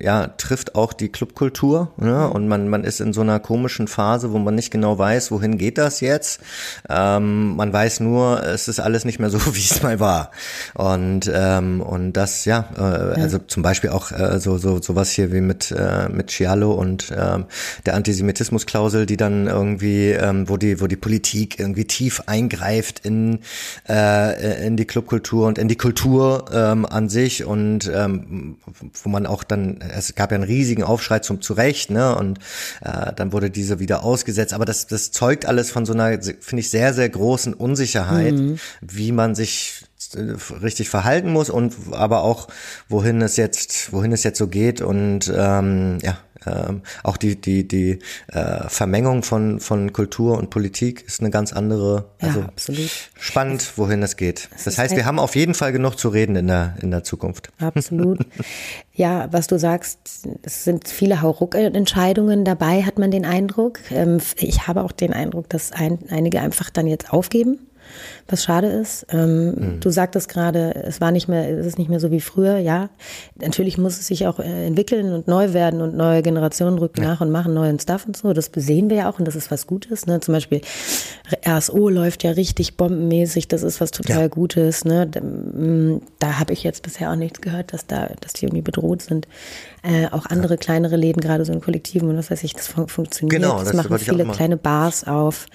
ja, 0.00 0.28
trifft 0.28 0.74
auch 0.74 0.92
die 0.92 1.08
Clubkultur. 1.08 1.92
Ne? 1.96 2.28
Und 2.28 2.48
man, 2.48 2.68
man 2.68 2.84
ist 2.84 3.00
in 3.00 3.12
so 3.12 3.22
einer 3.22 3.40
komischen 3.40 3.88
Phase, 3.88 4.32
wo 4.32 4.38
man 4.38 4.54
nicht 4.54 4.70
genau 4.70 4.98
weiß, 4.98 5.30
wohin 5.30 5.58
geht 5.58 5.78
das 5.78 6.00
jetzt. 6.00 6.40
Ähm, 6.88 7.56
man 7.56 7.72
weiß 7.72 8.00
nur, 8.00 8.42
es 8.44 8.68
ist 8.68 8.80
alles 8.80 9.04
nicht 9.04 9.18
mehr 9.18 9.30
so, 9.30 9.38
wie 9.54 9.60
es 9.60 9.82
mal 9.82 9.98
war. 10.00 10.30
Und, 10.74 11.30
ähm, 11.32 11.80
und 11.80 12.12
das, 12.12 12.44
ja, 12.44 12.68
äh, 12.76 13.20
also 13.20 13.38
zum 13.38 13.62
Beispiel 13.62 13.90
auch 13.90 14.12
äh, 14.12 14.38
so, 14.38 14.58
so, 14.58 14.80
sowas 14.80 15.10
hier 15.10 15.32
wie 15.32 15.40
mit, 15.40 15.72
äh, 15.72 16.08
mit 16.08 16.30
Cialo 16.30 16.72
und 16.72 17.10
äh, 17.10 17.38
der 17.84 17.94
Antisemitismusklausel, 17.94 19.06
die 19.06 19.16
dann 19.16 19.46
irgendwie, 19.46 20.10
ähm, 20.10 20.48
wo 20.48 20.56
die, 20.56 20.80
wo 20.80 20.86
die 20.86 20.96
Politik 20.96 21.58
irgendwie 21.58 21.86
tief 21.86 22.22
eingreift 22.26 23.00
in, 23.04 23.40
äh, 23.88 24.66
in 24.66 24.76
die 24.76 24.84
Clubkultur 24.84 25.46
und 25.46 25.58
in 25.58 25.68
die 25.68 25.76
Kultur 25.76 26.44
ähm, 26.52 26.86
an 26.86 27.08
sich 27.08 27.44
und 27.44 27.90
ähm, 27.92 28.56
wo 29.02 29.08
man 29.08 29.26
auch 29.26 29.42
dann 29.42 29.55
dann, 29.56 29.80
es 29.80 30.14
gab 30.14 30.30
ja 30.30 30.36
einen 30.36 30.44
riesigen 30.44 30.82
Aufschrei 30.82 31.20
zum 31.20 31.40
Zurecht, 31.40 31.90
ne? 31.90 32.16
Und 32.16 32.38
äh, 32.82 33.12
dann 33.14 33.32
wurde 33.32 33.50
diese 33.50 33.78
wieder 33.78 34.04
ausgesetzt. 34.04 34.52
Aber 34.52 34.64
das, 34.64 34.86
das 34.86 35.10
zeugt 35.10 35.46
alles 35.46 35.70
von 35.70 35.86
so 35.86 35.92
einer, 35.92 36.20
finde 36.22 36.60
ich, 36.60 36.70
sehr, 36.70 36.94
sehr 36.94 37.08
großen 37.08 37.54
Unsicherheit, 37.54 38.34
mhm. 38.34 38.58
wie 38.80 39.12
man 39.12 39.34
sich 39.34 39.84
äh, 40.14 40.34
richtig 40.62 40.88
verhalten 40.88 41.32
muss 41.32 41.50
und 41.50 41.74
aber 41.92 42.22
auch 42.22 42.48
wohin 42.88 43.22
es 43.22 43.36
jetzt 43.36 43.92
wohin 43.92 44.12
es 44.12 44.22
jetzt 44.22 44.38
so 44.38 44.46
geht 44.46 44.80
und 44.80 45.32
ähm, 45.34 45.98
ja 46.02 46.18
ähm, 46.46 46.82
auch 47.02 47.16
die, 47.16 47.40
die, 47.40 47.66
die 47.66 47.98
äh, 48.28 48.68
Vermengung 48.68 49.22
von, 49.22 49.60
von 49.60 49.92
Kultur 49.92 50.38
und 50.38 50.50
Politik 50.50 51.04
ist 51.06 51.20
eine 51.20 51.30
ganz 51.30 51.52
andere. 51.52 52.10
Also 52.20 52.40
ja, 52.40 52.46
absolut. 52.46 52.90
Spannend, 53.18 53.72
wohin 53.76 54.02
es 54.02 54.16
geht. 54.16 54.48
Es 54.54 54.64
das 54.64 54.78
heißt, 54.78 54.96
wir 54.96 55.04
haben 55.04 55.18
auf 55.18 55.36
jeden 55.36 55.54
Fall 55.54 55.72
genug 55.72 55.98
zu 55.98 56.08
reden 56.08 56.36
in 56.36 56.46
der, 56.46 56.74
in 56.80 56.90
der 56.90 57.04
Zukunft. 57.04 57.50
Absolut. 57.58 58.20
ja, 58.94 59.28
was 59.32 59.46
du 59.46 59.58
sagst, 59.58 59.98
es 60.42 60.64
sind 60.64 60.88
viele 60.88 61.22
Hauruck-Entscheidungen 61.22 62.44
dabei, 62.44 62.82
hat 62.82 62.98
man 62.98 63.10
den 63.10 63.24
Eindruck. 63.24 63.80
Ähm, 63.90 64.18
ich 64.36 64.66
habe 64.66 64.82
auch 64.82 64.92
den 64.92 65.12
Eindruck, 65.12 65.48
dass 65.48 65.72
ein, 65.72 65.98
einige 66.10 66.40
einfach 66.40 66.70
dann 66.70 66.86
jetzt 66.86 67.12
aufgeben 67.12 67.58
was 68.28 68.44
schade 68.44 68.68
ist. 68.68 69.06
Ähm, 69.10 69.46
mhm. 69.46 69.80
Du 69.80 69.90
sagtest 69.90 70.28
gerade, 70.28 70.74
es 70.74 71.00
war 71.00 71.12
nicht 71.12 71.28
mehr, 71.28 71.48
es 71.48 71.66
ist 71.66 71.78
nicht 71.78 71.88
mehr 71.88 72.00
so 72.00 72.10
wie 72.10 72.20
früher. 72.20 72.58
Ja, 72.58 72.90
natürlich 73.40 73.78
muss 73.78 73.98
es 73.98 74.06
sich 74.06 74.26
auch 74.26 74.38
äh, 74.38 74.66
entwickeln 74.66 75.12
und 75.12 75.28
neu 75.28 75.52
werden 75.52 75.80
und 75.80 75.96
neue 75.96 76.22
Generationen 76.22 76.78
rücken 76.78 77.02
ja. 77.02 77.08
nach 77.08 77.20
und 77.20 77.30
machen 77.30 77.54
neuen 77.54 77.78
Stuff 77.78 78.06
und 78.06 78.16
so. 78.16 78.32
Das 78.32 78.50
sehen 78.54 78.90
wir 78.90 78.96
ja 78.96 79.10
auch 79.10 79.18
und 79.18 79.26
das 79.26 79.36
ist 79.36 79.50
was 79.50 79.66
Gutes. 79.66 80.06
Ne? 80.06 80.20
Zum 80.20 80.34
Beispiel 80.34 80.60
RSO 81.46 81.88
läuft 81.88 82.24
ja 82.24 82.32
richtig 82.32 82.76
bombenmäßig. 82.76 83.48
Das 83.48 83.62
ist 83.62 83.80
was 83.80 83.90
total 83.90 84.22
ja. 84.22 84.28
Gutes. 84.28 84.84
Ne? 84.84 85.06
Da, 85.06 85.20
mm, 85.20 86.02
da 86.18 86.38
habe 86.38 86.52
ich 86.52 86.62
jetzt 86.62 86.82
bisher 86.82 87.10
auch 87.10 87.16
nichts 87.16 87.40
gehört, 87.40 87.72
dass 87.72 87.86
da, 87.86 88.10
dass 88.20 88.32
die 88.32 88.46
irgendwie 88.46 88.62
bedroht 88.62 89.02
sind. 89.02 89.28
Äh, 89.82 90.08
auch 90.10 90.26
andere 90.26 90.54
ja. 90.54 90.58
kleinere 90.58 90.96
Läden, 90.96 91.20
gerade 91.20 91.44
so 91.44 91.52
in 91.52 91.60
Kollektiven 91.60 92.08
und 92.08 92.16
was 92.16 92.30
weiß 92.30 92.42
ich, 92.42 92.54
das 92.54 92.66
fun 92.66 92.88
funktioniert. 92.88 93.40
Genau, 93.40 93.58
das, 93.58 93.68
das 93.68 93.76
machen 93.76 93.98
viele 93.98 94.24
kleine 94.26 94.56
Bars 94.56 95.04
auf. 95.04 95.46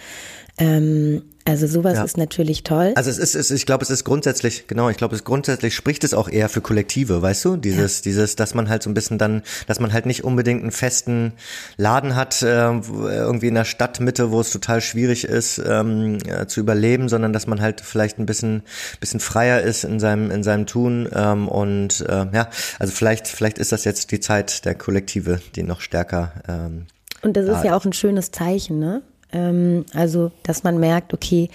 Ähm, 0.58 1.24
Also 1.46 1.66
sowas 1.66 1.96
ja. 1.96 2.04
ist 2.04 2.18
natürlich 2.18 2.64
toll. 2.64 2.94
Also 2.96 3.10
es 3.10 3.18
ist, 3.18 3.36
es, 3.36 3.50
ich 3.52 3.66
glaube, 3.66 3.84
es 3.84 3.90
ist 3.90 4.04
grundsätzlich, 4.04 4.68
genau, 4.68 4.90
ich 4.90 4.98
glaube, 4.98 5.16
es 5.16 5.24
grundsätzlich 5.24 5.76
spricht 5.76 6.04
es 6.04 6.14
auch 6.14 6.30
eher 6.30 6.50
für 6.50 6.62
Kollektive, 6.62 7.22
weißt 7.22 7.46
du? 7.46 7.58
Dieses, 7.58 8.00
ja. 8.00 8.04
dieses, 8.04 8.36
dass 8.36 8.54
man 8.54 8.70
halt 8.70 8.84
so 8.84 8.90
ein 8.90 8.94
bisschen 8.94 9.18
dann, 9.18 9.42
dass 9.68 9.80
man 9.80 9.92
halt 9.92 10.06
nicht 10.06 10.24
unbedingt 10.24 10.62
einen 10.62 10.72
festen 10.72 11.34
Laden 11.78 12.16
hat, 12.16 12.42
äh, 12.44 12.72
irgendwie 12.72 13.48
in 13.48 13.56
der 13.56 13.66
Stadtmitte, 13.66 14.32
wo 14.32 14.40
es 14.40 14.52
total 14.52 14.82
schwierig 14.82 15.24
ist, 15.24 15.62
ähm, 15.66 16.20
äh, 16.28 16.46
zu 16.46 16.60
überleben, 16.60 17.10
sondern 17.10 17.34
dass 17.34 17.48
man 17.48 17.60
halt 17.60 17.82
vielleicht 17.82 18.20
ein 18.20 18.26
bisschen, 18.26 18.62
bisschen 19.00 19.20
freier 19.20 19.62
ist 19.62 19.84
in 19.84 20.00
seinem, 20.00 20.30
in 20.30 20.44
seinem 20.44 20.68
Tun. 20.68 21.10
Ähm, 21.14 21.48
und 21.48 22.02
äh, 22.02 22.28
ja, 22.34 22.50
also 22.78 22.94
vielleicht, 22.94 23.28
vielleicht 23.28 23.58
ist 23.58 23.72
das 23.72 23.84
jetzt 23.84 24.12
die 24.12 24.20
Zeit 24.20 24.66
der 24.66 24.76
Kollektive, 24.76 25.42
die 25.56 25.64
noch 25.64 25.82
stärker 25.82 26.34
ähm, 26.48 26.86
und 27.24 27.38
das 27.38 27.48
ist 27.48 27.64
ja 27.64 27.76
auch 27.76 27.86
ein 27.86 27.94
schönes 27.94 28.32
Zeichen, 28.32 28.80
ne? 28.80 29.04
Ähm, 29.32 29.86
also, 29.94 30.32
dass 30.44 30.64
man 30.64 30.80
merkt, 30.80 31.14
okay, 31.14 31.50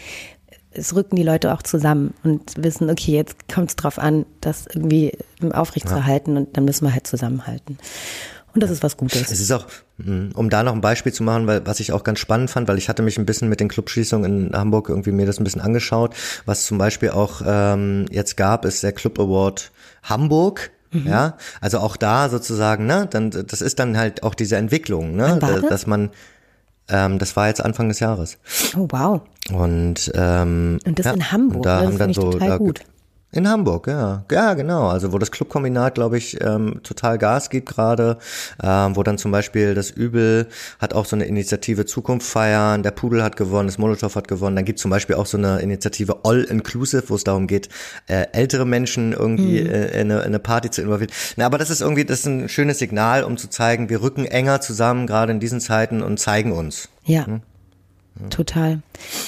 es 0.73 0.95
rücken 0.95 1.17
die 1.17 1.23
Leute 1.23 1.53
auch 1.55 1.63
zusammen 1.63 2.15
und 2.23 2.53
wissen, 2.63 2.91
okay, 2.91 3.13
jetzt 3.13 3.49
kommt 3.53 3.71
es 3.71 3.77
drauf 3.77 3.99
an, 3.99 4.27
das 4.41 4.67
irgendwie 4.67 5.17
aufrechtzuerhalten 5.53 6.35
ja. 6.35 6.41
und 6.41 6.57
dann 6.57 6.65
müssen 6.65 6.85
wir 6.85 6.93
halt 6.93 7.07
zusammenhalten. 7.07 7.79
Und 8.55 8.63
das 8.63 8.71
ist 8.71 8.83
was 8.83 8.97
Gutes. 8.97 9.31
Es 9.31 9.41
ist 9.41 9.53
auch, 9.53 9.67
hm, 10.03 10.31
um 10.35 10.49
da 10.49 10.63
noch 10.63 10.73
ein 10.73 10.81
Beispiel 10.81 11.13
zu 11.13 11.23
machen, 11.23 11.47
weil 11.47 11.67
was 11.67 11.79
ich 11.79 11.93
auch 11.93 12.05
ganz 12.05 12.21
spannend 12.21 12.51
fand, 12.51 12.69
weil 12.69 12.79
ich 12.79 12.89
hatte 12.89 13.03
mich 13.03 13.19
ein 13.19 13.27
bisschen 13.27 13.51
mit 13.51 13.61
den 13.61 13.69
Clubschließungen 13.69 14.49
in 14.49 14.57
Hamburg 14.57 14.89
irgendwie 14.89 15.13
mir 15.13 15.27
das 15.27 15.39
ein 15.39 15.45
bisschen 15.45 15.61
angeschaut. 15.61 16.15
Was 16.47 16.65
zum 16.65 16.79
Beispiel 16.79 17.11
auch 17.11 17.43
ähm, 17.45 18.07
jetzt 18.11 18.39
gab, 18.39 18.65
ist 18.65 18.83
der 18.83 18.93
Club 18.93 19.19
Award 19.19 19.73
Hamburg. 20.03 20.71
Mhm. 20.91 21.07
Ja, 21.07 21.37
also 21.61 21.81
auch 21.81 21.97
da 21.97 22.31
sozusagen, 22.31 22.87
ne, 22.87 23.07
dann 23.11 23.31
das 23.31 23.61
ist 23.61 23.79
dann 23.79 23.99
halt 23.99 24.23
auch 24.23 24.35
diese 24.35 24.57
Entwicklung, 24.57 25.17
ne, 25.17 25.39
dass 25.69 25.87
man 25.87 26.11
ähm, 26.89 27.19
das 27.19 27.37
war 27.37 27.49
jetzt 27.49 27.65
Anfang 27.65 27.89
des 27.89 28.01
Jahres. 28.01 28.39
Oh 28.77 28.87
wow. 28.91 29.21
Und 29.53 30.11
ähm, 30.15 30.79
und 30.85 30.99
das 30.99 31.07
ja, 31.07 31.13
in 31.13 31.33
Hamburg. 31.33 31.57
Und 31.57 31.67
da 31.67 31.81
das 31.81 31.87
haben 31.87 31.99
dann 31.99 32.15
so 32.15 32.31
total 32.31 32.49
da, 32.49 32.57
gut. 32.57 32.81
In 33.37 33.49
Hamburg, 33.49 33.87
ja. 33.87 34.25
Ja, 34.31 34.55
genau. 34.55 34.89
Also 34.89 35.13
wo 35.13 35.19
das 35.19 35.31
Clubkombinat, 35.31 35.95
glaube 35.95 36.17
ich, 36.17 36.41
ähm, 36.43 36.81
total 36.83 37.19
Gas 37.19 37.51
gibt 37.51 37.69
gerade, 37.69 38.17
ähm, 38.63 38.97
wo 38.97 39.03
dann 39.03 39.19
zum 39.19 39.31
Beispiel 39.31 39.75
das 39.75 39.91
Übel 39.91 40.49
hat 40.79 40.95
auch 40.95 41.05
so 41.05 41.17
eine 41.17 41.27
Initiative 41.27 41.85
Zukunft 41.85 42.27
feiern, 42.27 42.83
der 42.83 42.93
Pudel 42.93 43.23
hat 43.23 43.37
gewonnen, 43.37 43.69
das 43.69 43.77
Molotow 43.77 44.15
hat 44.15 44.27
gewonnen. 44.27 44.57
Dann 44.57 44.65
gibt 44.65 44.79
zum 44.79 44.91
Beispiel 44.91 45.17
auch 45.17 45.27
so 45.27 45.37
eine 45.37 45.61
Initiative 45.61 46.21
All 46.25 46.45
Inclusive, 46.45 47.05
wo 47.09 47.15
es 47.15 47.25
darum 47.25 47.47
geht, 47.47 47.69
äh, 48.07 48.27
ältere 48.33 48.65
Menschen 48.65 49.13
irgendwie 49.13 49.61
mhm. 49.61 49.71
äh, 49.71 49.87
in, 50.01 50.11
eine, 50.11 50.21
in 50.21 50.27
eine 50.27 50.39
Party 50.39 50.71
zu 50.71 50.81
involvieren. 50.81 51.13
Na, 51.37 51.45
aber 51.45 51.59
das 51.59 51.69
ist 51.69 51.83
irgendwie, 51.83 52.07
das 52.07 52.21
ist 52.21 52.27
ein 52.27 52.49
schönes 52.49 52.79
Signal, 52.79 53.23
um 53.23 53.37
zu 53.37 53.49
zeigen, 53.49 53.91
wir 53.91 54.01
rücken 54.01 54.25
enger 54.25 54.63
zusammen, 54.63 55.07
gerade 55.07 55.33
in 55.33 55.41
diesen 55.41 55.61
Zeiten 55.61 56.03
und 56.03 56.19
zeigen 56.19 56.53
uns. 56.53 56.89
Ja. 57.05 57.27
Hm? 57.27 57.43
Total. 58.31 58.73
Und 58.73 58.83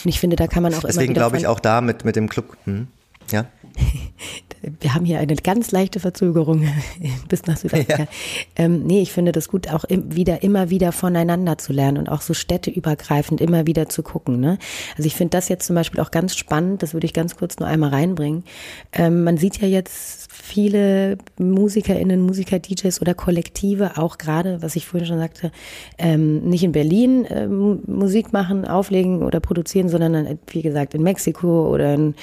ich 0.08 0.18
finde, 0.18 0.36
da 0.36 0.46
kann 0.46 0.62
man 0.62 0.72
auch 0.72 0.80
Deswegen 0.80 1.12
glaube 1.12 1.36
ich 1.36 1.46
auch 1.46 1.60
da 1.60 1.82
mit, 1.82 2.06
mit 2.06 2.16
dem 2.16 2.30
Club, 2.30 2.56
hm? 2.64 2.88
Ja. 3.32 3.46
wir 4.80 4.94
haben 4.94 5.04
hier 5.04 5.18
eine 5.18 5.36
ganz 5.36 5.70
leichte 5.70 6.00
Verzögerung 6.00 6.68
bis 7.28 7.46
nach 7.46 7.56
Südafrika. 7.56 8.02
Ja. 8.02 8.08
Ähm, 8.56 8.84
nee, 8.86 9.00
ich 9.00 9.12
finde 9.12 9.32
das 9.32 9.48
gut, 9.48 9.72
auch 9.72 9.84
im, 9.84 10.14
wieder, 10.14 10.42
immer 10.42 10.70
wieder 10.70 10.92
voneinander 10.92 11.58
zu 11.58 11.72
lernen 11.72 11.98
und 11.98 12.08
auch 12.08 12.20
so 12.20 12.34
städteübergreifend 12.34 13.40
immer 13.40 13.66
wieder 13.66 13.88
zu 13.88 14.02
gucken. 14.02 14.40
Ne? 14.40 14.58
Also 14.96 15.06
ich 15.06 15.14
finde 15.14 15.36
das 15.36 15.48
jetzt 15.48 15.66
zum 15.66 15.74
Beispiel 15.74 16.00
auch 16.00 16.10
ganz 16.10 16.36
spannend, 16.36 16.82
das 16.82 16.94
würde 16.94 17.06
ich 17.06 17.12
ganz 17.12 17.36
kurz 17.36 17.58
nur 17.58 17.68
einmal 17.68 17.90
reinbringen. 17.90 18.44
Ähm, 18.92 19.24
man 19.24 19.36
sieht 19.36 19.60
ja 19.60 19.68
jetzt 19.68 20.32
viele 20.32 21.18
MusikerInnen, 21.38 22.20
Musiker, 22.20 22.58
DJs 22.58 23.00
oder 23.00 23.14
Kollektive, 23.14 23.98
auch 23.98 24.18
gerade, 24.18 24.62
was 24.62 24.76
ich 24.76 24.86
vorhin 24.86 25.06
schon 25.06 25.18
sagte, 25.18 25.50
ähm, 25.98 26.48
nicht 26.48 26.64
in 26.64 26.72
Berlin 26.72 27.24
äh, 27.24 27.46
Musik 27.46 28.32
machen, 28.32 28.64
auflegen 28.66 29.22
oder 29.22 29.40
produzieren, 29.40 29.88
sondern 29.88 30.38
wie 30.48 30.62
gesagt 30.62 30.94
in 30.94 31.02
Mexiko 31.02 31.68
oder 31.72 31.94
in, 31.94 32.14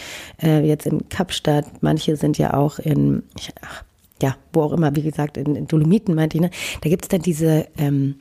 äh, 0.41 0.65
jetzt 0.65 0.85
in 0.85 1.07
Kapstadt. 1.09 1.65
Manche 1.81 2.15
sind 2.15 2.34
ja 2.37 2.53
auch 2.53 2.79
in, 2.79 3.23
ach, 3.61 3.83
ja, 4.21 4.35
wo 4.53 4.61
auch 4.61 4.73
immer, 4.73 4.95
wie 4.95 5.01
gesagt, 5.01 5.37
in, 5.37 5.55
in 5.55 5.67
Dolomiten 5.67 6.15
meinte 6.15 6.37
ich, 6.37 6.41
ne? 6.41 6.49
Da 6.81 6.89
gibt 6.89 7.05
es 7.05 7.09
dann 7.09 7.21
diese 7.21 7.67
ähm, 7.77 8.15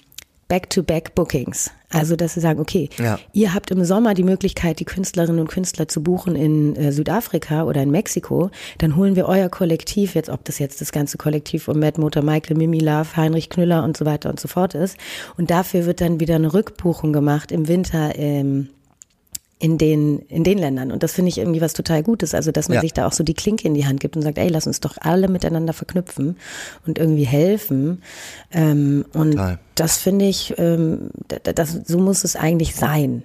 Back-to-Back-Bookings. 0.49 1.71
Also, 1.90 2.16
dass 2.16 2.35
sie 2.35 2.40
sagen, 2.40 2.61
okay, 2.61 2.90
ja. 2.99 3.18
ihr 3.33 3.54
habt 3.54 3.71
im 3.71 3.85
Sommer 3.85 4.14
die 4.14 4.25
Möglichkeit, 4.25 4.80
die 4.80 4.85
Künstlerinnen 4.85 5.40
und 5.40 5.49
Künstler 5.49 5.87
zu 5.87 6.02
buchen 6.02 6.35
in 6.35 6.75
äh, 6.75 6.90
Südafrika 6.90 7.64
oder 7.64 7.83
in 7.83 7.90
Mexiko. 7.90 8.50
Dann 8.78 8.97
holen 8.97 9.14
wir 9.14 9.26
euer 9.26 9.49
Kollektiv, 9.49 10.16
jetzt 10.16 10.28
ob 10.28 10.44
das 10.44 10.59
jetzt 10.59 10.80
das 10.80 10.90
ganze 10.90 11.18
Kollektiv 11.18 11.68
um 11.68 11.78
Matt 11.78 11.99
Motor, 11.99 12.23
Michael, 12.23 12.56
Mimi 12.56 12.80
Love, 12.80 13.16
Heinrich 13.16 13.49
Knüller 13.49 13.85
und 13.85 13.97
so 13.97 14.04
weiter 14.04 14.28
und 14.28 14.40
so 14.40 14.49
fort 14.49 14.75
ist. 14.75 14.97
Und 15.37 15.50
dafür 15.50 15.87
wird 15.87 16.00
dann 16.00 16.18
wieder 16.18 16.35
eine 16.35 16.52
Rückbuchung 16.52 17.12
gemacht 17.12 17.52
im 17.52 17.68
Winter 17.68 18.12
ähm, 18.16 18.71
in 19.64 19.78
den, 19.78 20.18
in 20.28 20.44
den 20.44 20.59
Ländern. 20.59 20.92
Und 20.92 21.02
das 21.02 21.12
finde 21.12 21.30
ich 21.30 21.38
irgendwie 21.38 21.62
was 21.62 21.73
total 21.73 22.02
Gutes. 22.02 22.35
Also, 22.35 22.52
dass 22.52 22.68
man 22.68 22.75
ja. 22.75 22.80
sich 22.83 22.92
da 22.92 23.06
auch 23.06 23.12
so 23.12 23.25
die 23.25 23.33
Klinke 23.33 23.66
in 23.66 23.73
die 23.73 23.87
Hand 23.87 23.99
gibt 23.99 24.14
und 24.14 24.21
sagt, 24.21 24.37
ey, 24.37 24.49
lass 24.49 24.66
uns 24.66 24.80
doch 24.80 24.99
alle 25.00 25.26
miteinander 25.26 25.73
verknüpfen 25.73 26.37
und 26.87 26.99
irgendwie 26.99 27.25
helfen. 27.25 28.02
Ähm, 28.52 29.06
und 29.14 29.30
total. 29.30 29.59
das 29.75 29.97
finde 29.97 30.26
ich, 30.26 30.52
ähm, 30.59 31.09
das, 31.44 31.80
so 31.87 31.97
muss 31.97 32.25
es 32.25 32.37
eigentlich 32.37 32.75
sein. 32.75 33.23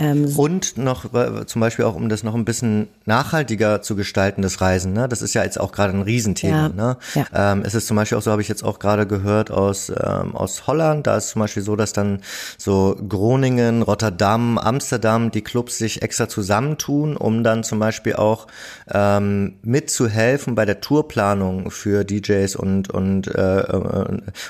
Ähm, 0.00 0.34
und 0.36 0.78
noch 0.78 1.12
äh, 1.12 1.44
zum 1.44 1.60
Beispiel 1.60 1.84
auch, 1.84 1.94
um 1.94 2.08
das 2.08 2.22
noch 2.22 2.34
ein 2.34 2.46
bisschen 2.46 2.88
nachhaltiger 3.04 3.82
zu 3.82 3.96
gestalten, 3.96 4.40
das 4.40 4.62
Reisen. 4.62 4.94
Ne? 4.94 5.08
Das 5.08 5.20
ist 5.20 5.34
ja 5.34 5.44
jetzt 5.44 5.60
auch 5.60 5.72
gerade 5.72 5.92
ein 5.92 6.00
Riesenthema. 6.00 6.56
Ja, 6.56 6.68
ne? 6.70 6.96
Ja. 7.14 7.52
Ähm, 7.52 7.62
es 7.66 7.74
ist 7.74 7.86
zum 7.86 7.96
Beispiel 7.96 8.16
auch 8.16 8.22
so, 8.22 8.30
habe 8.30 8.40
ich 8.40 8.48
jetzt 8.48 8.64
auch 8.64 8.78
gerade 8.78 9.06
gehört 9.06 9.50
aus, 9.50 9.90
ähm, 9.90 10.34
aus 10.34 10.66
Holland. 10.66 11.06
Da 11.06 11.18
ist 11.18 11.28
zum 11.28 11.40
Beispiel 11.40 11.62
so, 11.62 11.76
dass 11.76 11.92
dann 11.92 12.20
so 12.56 12.96
Groningen, 13.08 13.82
Rotterdam, 13.82 14.56
Amsterdam, 14.56 15.30
die 15.30 15.42
Clubs 15.42 15.76
sich 15.76 16.00
extra 16.00 16.28
zusammentun, 16.28 17.16
um 17.16 17.44
dann 17.44 17.62
zum 17.62 17.78
Beispiel 17.78 18.14
auch 18.14 18.46
ähm, 18.90 19.56
mitzuhelfen 19.62 20.54
bei 20.54 20.64
der 20.64 20.80
Tourplanung 20.80 21.70
für 21.70 22.04
DJs 22.04 22.56
und 22.56 22.88
und 22.88 23.26
äh, 23.34 23.64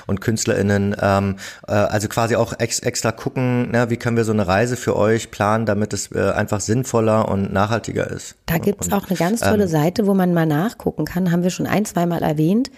und 0.07 0.21
KünstlerInnen. 0.21 0.95
Ähm, 1.01 1.35
äh, 1.67 1.73
also 1.73 2.07
quasi 2.07 2.37
auch 2.37 2.53
ex 2.57 2.79
extra 2.79 3.11
gucken, 3.11 3.71
ne, 3.71 3.89
wie 3.89 3.97
können 3.97 4.15
wir 4.15 4.23
so 4.23 4.31
eine 4.31 4.47
Reise 4.47 4.77
für 4.77 4.95
euch 4.95 5.29
planen 5.29 5.40
planen, 5.41 5.65
damit 5.65 5.91
es 5.91 6.11
äh, 6.11 6.19
einfach 6.35 6.59
sinnvoller 6.59 7.27
und 7.27 7.51
nachhaltiger 7.51 8.07
ist. 8.11 8.35
Da 8.45 8.59
gibt 8.59 8.85
es 8.85 8.91
auch 8.91 9.07
eine 9.09 9.17
ganz 9.17 9.39
tolle 9.39 9.63
ähm, 9.63 9.69
Seite, 9.69 10.05
wo 10.05 10.13
man 10.13 10.35
mal 10.35 10.45
nachgucken 10.45 11.03
kann, 11.05 11.31
haben 11.31 11.41
wir 11.41 11.49
schon 11.49 11.65
ein, 11.65 11.83
zweimal 11.83 12.21
erwähnt, 12.21 12.69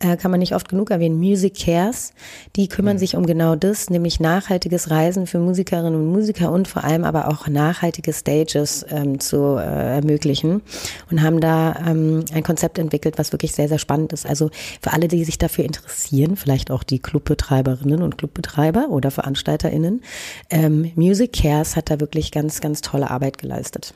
äh, 0.00 0.16
kann 0.16 0.30
man 0.30 0.40
nicht 0.40 0.54
oft 0.54 0.68
genug 0.68 0.90
erwähnen, 0.90 1.18
Music 1.18 1.54
Cares. 1.54 2.12
Die 2.56 2.68
kümmern 2.68 2.96
mhm. 2.96 3.00
sich 3.00 3.16
um 3.16 3.26
genau 3.26 3.54
das, 3.54 3.90
nämlich 3.90 4.18
nachhaltiges 4.18 4.90
Reisen 4.90 5.26
für 5.26 5.38
Musikerinnen 5.38 5.94
und 5.94 6.06
Musiker 6.06 6.50
und 6.50 6.66
vor 6.66 6.84
allem 6.84 7.04
aber 7.04 7.28
auch 7.28 7.46
nachhaltige 7.46 8.12
Stages 8.12 8.84
ähm, 8.90 9.20
zu 9.20 9.56
äh, 9.56 9.96
ermöglichen 9.96 10.62
und 11.10 11.22
haben 11.22 11.40
da 11.40 11.76
ähm, 11.86 12.24
ein 12.32 12.42
Konzept 12.42 12.78
entwickelt, 12.78 13.18
was 13.18 13.32
wirklich 13.32 13.52
sehr, 13.52 13.68
sehr 13.68 13.78
spannend 13.78 14.12
ist. 14.12 14.26
Also 14.26 14.50
für 14.80 14.92
alle, 14.92 15.06
die 15.06 15.24
sich 15.24 15.38
dafür 15.38 15.64
interessieren, 15.64 16.36
vielleicht 16.36 16.70
auch 16.70 16.82
die 16.82 16.98
Clubbetreiberinnen 16.98 18.02
und 18.02 18.18
Clubbetreiber 18.18 18.88
oder 18.88 19.10
VeranstalterInnen, 19.10 20.02
ähm, 20.48 20.92
Music 20.94 21.32
Cares 21.34 21.76
hat 21.76 21.90
da 21.90 22.00
wirklich 22.00 22.32
ganz, 22.32 22.60
ganz 22.60 22.80
tolle 22.80 23.10
Arbeit 23.10 23.38
geleistet. 23.38 23.94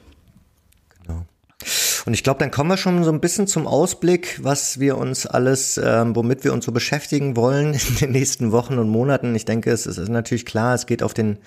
Und 2.07 2.15
ich 2.15 2.23
glaube, 2.23 2.39
dann 2.41 2.51
kommen 2.51 2.71
wir 2.71 2.77
schon 2.77 3.03
so 3.03 3.11
ein 3.11 3.21
bisschen 3.21 3.47
zum 3.47 3.67
Ausblick, 3.67 4.39
was 4.43 4.79
wir 4.79 4.99
uns 4.99 5.27
alles, 5.27 5.81
ähm, 5.83 6.15
womit 6.15 6.45
wir 6.45 6.53
uns 6.53 6.65
so 6.65 6.73
beschäftigen 6.73 7.37
wollen 7.37 7.75
in 7.89 7.97
den 7.97 8.13
nächsten 8.13 8.53
Wochen 8.53 8.79
und 8.79 8.89
Monaten. 8.89 9.35
Ich 9.35 9.45
denke, 9.45 9.71
es 9.71 9.87
ist 9.87 10.09
natürlich 10.09 10.45
klar, 10.45 10.75
es 10.75 10.87
geht 10.87 11.03
auf 11.03 11.15
den 11.15 11.39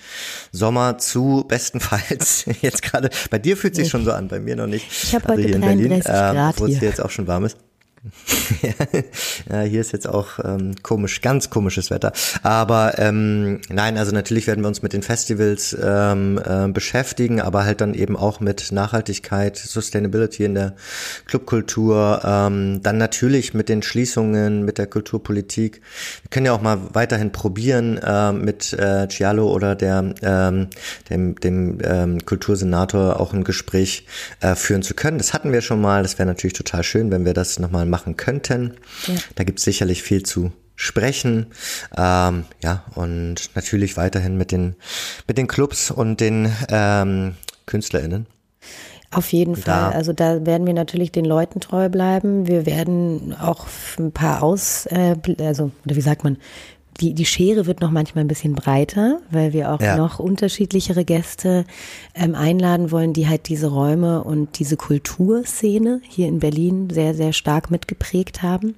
Sommer 0.52 0.98
zu, 0.98 1.46
bestenfalls. 1.48 2.46
Jetzt 2.62 2.82
gerade, 2.82 3.10
bei 3.30 3.40
dir 3.40 3.58
fühlt 3.58 3.76
sich 3.76 3.90
schon 3.90 4.04
so 4.04 4.12
an, 4.12 4.28
bei 4.28 4.40
mir 4.40 4.56
noch 4.56 4.68
nicht. 4.68 4.86
Ich 4.92 5.14
habe 5.14 5.30
also 5.30 5.44
heute 5.44 5.60
33 5.60 5.78
Berlin, 5.78 6.02
Grad 6.02 6.56
äh, 6.56 6.60
wo 6.60 6.66
es 6.66 6.80
jetzt 6.80 7.02
auch 7.02 7.10
schon 7.10 7.28
warm 7.28 7.46
ist. 7.46 7.58
ja, 9.50 9.62
hier 9.62 9.82
ist 9.82 9.92
jetzt 9.92 10.08
auch 10.08 10.40
ähm, 10.44 10.76
komisch, 10.84 11.22
ganz 11.22 11.50
komisches 11.50 11.90
Wetter. 11.90 12.14
Aber 12.44 13.00
ähm, 13.00 13.62
nein, 13.70 13.98
also 13.98 14.12
natürlich 14.12 14.48
werden 14.48 14.64
wir 14.64 14.68
uns 14.68 14.82
mit 14.82 14.94
den 14.94 15.02
Festivals 15.02 15.76
ähm, 15.82 16.40
äh, 16.44 16.68
beschäftigen, 16.68 17.42
aber 17.42 17.66
halt 17.66 17.82
dann 17.82 17.94
eben 17.94 18.16
auch 18.16 18.40
mit 18.40 18.72
Nachhaltigkeit, 18.72 19.58
Sustainability 19.58 20.46
in 20.46 20.56
der 20.56 20.76
Clubkultur, 21.26 22.22
ähm, 22.24 22.82
dann 22.84 22.98
natürlich 22.98 23.54
mit 23.54 23.70
den 23.70 23.82
Schließungen, 23.82 24.64
mit 24.64 24.78
der 24.78 24.88
Kulturpolitik. 24.88 25.82
Wir 26.22 26.30
können 26.30 26.46
ja 26.46 26.54
auch 26.54 26.62
mal 26.62 26.80
weiterhin 26.94 27.32
probieren, 27.32 27.98
äh, 27.98 28.32
mit 28.32 28.74
äh, 28.74 29.08
Giallo 29.10 29.52
oder 29.52 29.76
der, 29.76 30.14
ähm, 30.22 30.68
dem, 31.10 31.36
dem 31.36 31.80
ähm, 31.84 32.26
Kultursenator 32.26 33.20
auch 33.20 33.34
ein 33.34 33.44
Gespräch 33.44 34.06
äh, 34.42 34.56
führen 34.56 34.84
zu 34.84 34.94
können. 34.94 35.18
Das 35.18 35.34
hatten 35.34 35.52
wir 35.52 35.62
schon 35.62 35.82
mal. 35.82 36.04
Das 36.04 36.20
wäre 36.20 36.28
natürlich 36.28 36.54
total 36.54 36.84
schön, 36.84 37.12
wenn 37.12 37.26
wir 37.26 37.34
das 37.34 37.60
nochmal 37.60 37.87
machen 37.88 38.18
könnten. 38.18 38.76
Ja. 39.08 39.16
Da 39.36 39.44
gibt 39.44 39.60
es 39.60 39.66
sicherlich 39.66 40.04
viel 40.04 40.24
zu 40.24 40.52
sprechen. 40.76 41.48
Ähm, 41.98 42.46
ja, 42.64 42.84
und 42.96 43.50
natürlich 43.56 43.98
weiterhin 43.98 44.38
mit 44.38 44.52
den, 44.52 44.76
mit 45.28 45.38
den 45.38 45.48
Clubs 45.48 45.92
und 45.92 46.22
den 46.22 46.52
ähm, 46.70 47.36
KünstlerInnen. 47.66 48.28
Auf 49.12 49.32
jeden 49.32 49.56
da. 49.56 49.62
Fall. 49.62 49.94
Also 49.94 50.14
da 50.14 50.46
werden 50.46 50.68
wir 50.68 50.74
natürlich 50.74 51.12
den 51.12 51.26
Leuten 51.26 51.60
treu 51.60 51.90
bleiben. 51.90 52.48
Wir 52.48 52.66
werden 52.66 53.36
auch 53.40 53.66
ein 53.98 54.12
paar 54.12 54.44
aus, 54.44 54.86
äh, 54.88 55.16
also 55.40 55.72
oder 55.86 55.96
wie 55.96 56.02
sagt 56.02 56.24
man, 56.24 56.38
die, 56.98 57.14
die 57.14 57.26
Schere 57.26 57.66
wird 57.66 57.82
noch 57.82 57.92
manchmal 57.92 58.24
ein 58.24 58.28
bisschen 58.28 58.54
breiter, 58.54 59.20
weil 59.32 59.54
wir 59.54 59.72
auch 59.72 59.82
ja. 59.82 59.98
noch 59.98 60.20
unterschiedlichere 60.20 61.06
Gäste 61.06 61.66
ähm, 62.16 62.36
einladen 62.36 62.92
wollen, 62.92 63.14
die 63.14 63.28
halt 63.28 63.48
diese 63.48 63.68
Räume 63.68 64.24
und 64.24 64.60
diese 64.60 64.78
Kulturszene 64.78 66.02
hier 66.08 66.28
in 66.28 66.40
Berlin 66.40 66.90
sehr, 66.90 67.14
sehr 67.14 67.34
stark 67.34 67.72
mitgeprägt 67.72 68.42
haben. 68.44 68.76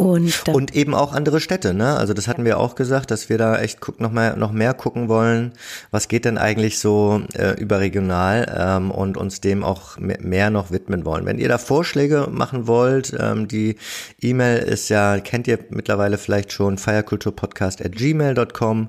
Und, 0.00 0.48
und 0.48 0.74
eben 0.74 0.94
auch 0.94 1.12
andere 1.12 1.40
Städte, 1.40 1.74
ne? 1.74 1.94
Also 1.94 2.14
das 2.14 2.26
hatten 2.26 2.46
wir 2.46 2.58
auch 2.58 2.74
gesagt, 2.74 3.10
dass 3.10 3.28
wir 3.28 3.36
da 3.36 3.58
echt 3.58 3.82
guck, 3.82 4.00
noch, 4.00 4.10
mal, 4.10 4.34
noch 4.34 4.50
mehr 4.50 4.72
gucken 4.72 5.10
wollen, 5.10 5.52
was 5.90 6.08
geht 6.08 6.24
denn 6.24 6.38
eigentlich 6.38 6.78
so 6.78 7.20
äh, 7.34 7.60
überregional 7.60 8.50
ähm, 8.58 8.90
und 8.90 9.18
uns 9.18 9.42
dem 9.42 9.62
auch 9.62 9.98
mehr 9.98 10.48
noch 10.48 10.70
widmen 10.70 11.04
wollen. 11.04 11.26
Wenn 11.26 11.38
ihr 11.38 11.48
da 11.48 11.58
Vorschläge 11.58 12.28
machen 12.30 12.66
wollt, 12.66 13.14
ähm, 13.20 13.46
die 13.46 13.76
E-Mail 14.22 14.60
ist 14.60 14.88
ja, 14.88 15.20
kennt 15.20 15.46
ihr 15.46 15.58
mittlerweile 15.68 16.16
vielleicht 16.16 16.52
schon, 16.52 16.78
feierkulturpodcast 16.78 17.84
at 17.84 17.92
gmail.com. 17.92 18.88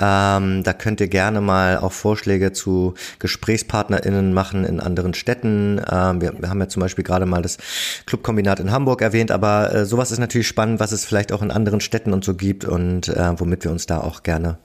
Ähm, 0.00 0.62
da 0.62 0.72
könnt 0.74 1.00
ihr 1.00 1.08
gerne 1.08 1.40
mal 1.40 1.78
auch 1.78 1.92
Vorschläge 1.92 2.52
zu 2.52 2.94
GesprächspartnerInnen 3.18 4.32
machen 4.32 4.64
in 4.64 4.78
anderen 4.78 5.14
Städten. 5.14 5.80
Ähm, 5.90 6.20
wir, 6.20 6.40
wir 6.40 6.48
haben 6.48 6.60
ja 6.60 6.68
zum 6.68 6.82
Beispiel 6.82 7.02
gerade 7.02 7.26
mal 7.26 7.42
das 7.42 7.58
Clubkombinat 8.06 8.60
in 8.60 8.70
Hamburg 8.70 9.02
erwähnt, 9.02 9.32
aber 9.32 9.74
äh, 9.74 9.84
sowas 9.86 10.12
ist 10.12 10.20
natürlich 10.20 10.51
spannend, 10.52 10.80
was 10.80 10.92
es 10.92 11.06
vielleicht 11.06 11.32
auch 11.32 11.40
in 11.40 11.50
anderen 11.50 11.80
Städten 11.80 12.12
und 12.12 12.24
so 12.24 12.34
gibt 12.34 12.66
und 12.66 13.08
äh, 13.08 13.40
womit 13.40 13.64
wir 13.64 13.70
uns 13.70 13.86
da 13.86 14.02
auch 14.02 14.22
gerne 14.22 14.58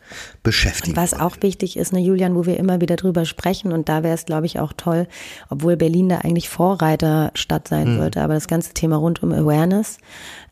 beschäftigen. 0.43 0.97
Was 0.97 1.13
wollen. 1.13 1.21
auch 1.21 1.37
wichtig 1.39 1.77
ist, 1.77 1.93
ne, 1.93 2.01
Julian, 2.01 2.35
wo 2.35 2.45
wir 2.45 2.57
immer 2.57 2.81
wieder 2.81 2.97
drüber 2.97 3.23
sprechen 3.23 3.71
und 3.71 3.87
da 3.87 4.03
wäre 4.03 4.13
es, 4.13 4.25
glaube 4.25 4.45
ich, 4.45 4.59
auch 4.59 4.73
toll, 4.75 5.07
obwohl 5.49 5.77
Berlin 5.77 6.09
da 6.09 6.17
eigentlich 6.17 6.49
Vorreiterstadt 6.49 7.69
sein 7.69 7.87
hm. 7.87 7.97
sollte, 7.97 8.21
aber 8.21 8.33
das 8.33 8.47
ganze 8.47 8.73
Thema 8.73 8.97
rund 8.97 9.23
um 9.23 9.31
Awareness. 9.31 9.97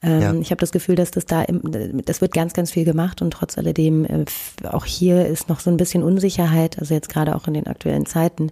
Ähm, 0.05 0.21
ja. 0.21 0.33
Ich 0.35 0.51
habe 0.51 0.59
das 0.59 0.71
Gefühl, 0.71 0.95
dass 0.95 1.11
das 1.11 1.25
da, 1.25 1.41
im, 1.41 1.61
das 2.05 2.21
wird 2.21 2.33
ganz, 2.33 2.53
ganz 2.53 2.71
viel 2.71 2.85
gemacht 2.85 3.21
und 3.21 3.31
trotz 3.31 3.57
alledem 3.57 4.05
äh, 4.05 4.25
auch 4.71 4.85
hier 4.85 5.25
ist 5.25 5.49
noch 5.49 5.59
so 5.59 5.71
ein 5.71 5.77
bisschen 5.77 6.03
Unsicherheit, 6.03 6.77
also 6.79 6.93
jetzt 6.93 7.09
gerade 7.09 7.35
auch 7.35 7.47
in 7.47 7.55
den 7.55 7.67
aktuellen 7.67 8.05
Zeiten. 8.05 8.51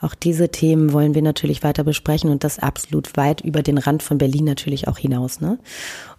Auch 0.00 0.14
diese 0.14 0.50
Themen 0.50 0.92
wollen 0.92 1.14
wir 1.14 1.22
natürlich 1.22 1.62
weiter 1.62 1.84
besprechen 1.84 2.30
und 2.30 2.44
das 2.44 2.58
absolut 2.58 3.16
weit 3.16 3.40
über 3.40 3.62
den 3.62 3.78
Rand 3.78 4.02
von 4.02 4.18
Berlin 4.18 4.44
natürlich 4.44 4.88
auch 4.88 4.98
hinaus. 4.98 5.40
Ne? 5.40 5.58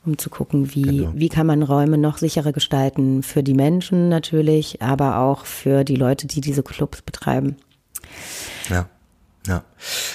um 0.03 0.17
zu 0.17 0.31
gucken, 0.31 0.73
wie, 0.73 0.81
genau. 0.81 1.11
wie 1.13 1.29
kann 1.29 1.45
man 1.45 1.61
Räume 1.61 1.95
noch 1.95 2.17
sicherer 2.17 2.53
gestalten 2.53 3.21
für 3.21 3.43
die 3.43 3.53
Menschen 3.53 4.09
natürlich, 4.09 4.81
aber 4.81 5.19
auch 5.19 5.45
für 5.45 5.83
die 5.83 5.95
Leute, 5.95 6.25
die 6.25 6.41
diese 6.41 6.63
Clubs 6.63 7.03
betreiben. 7.03 7.55
Ja. 8.67 8.89
Ja, 9.47 9.63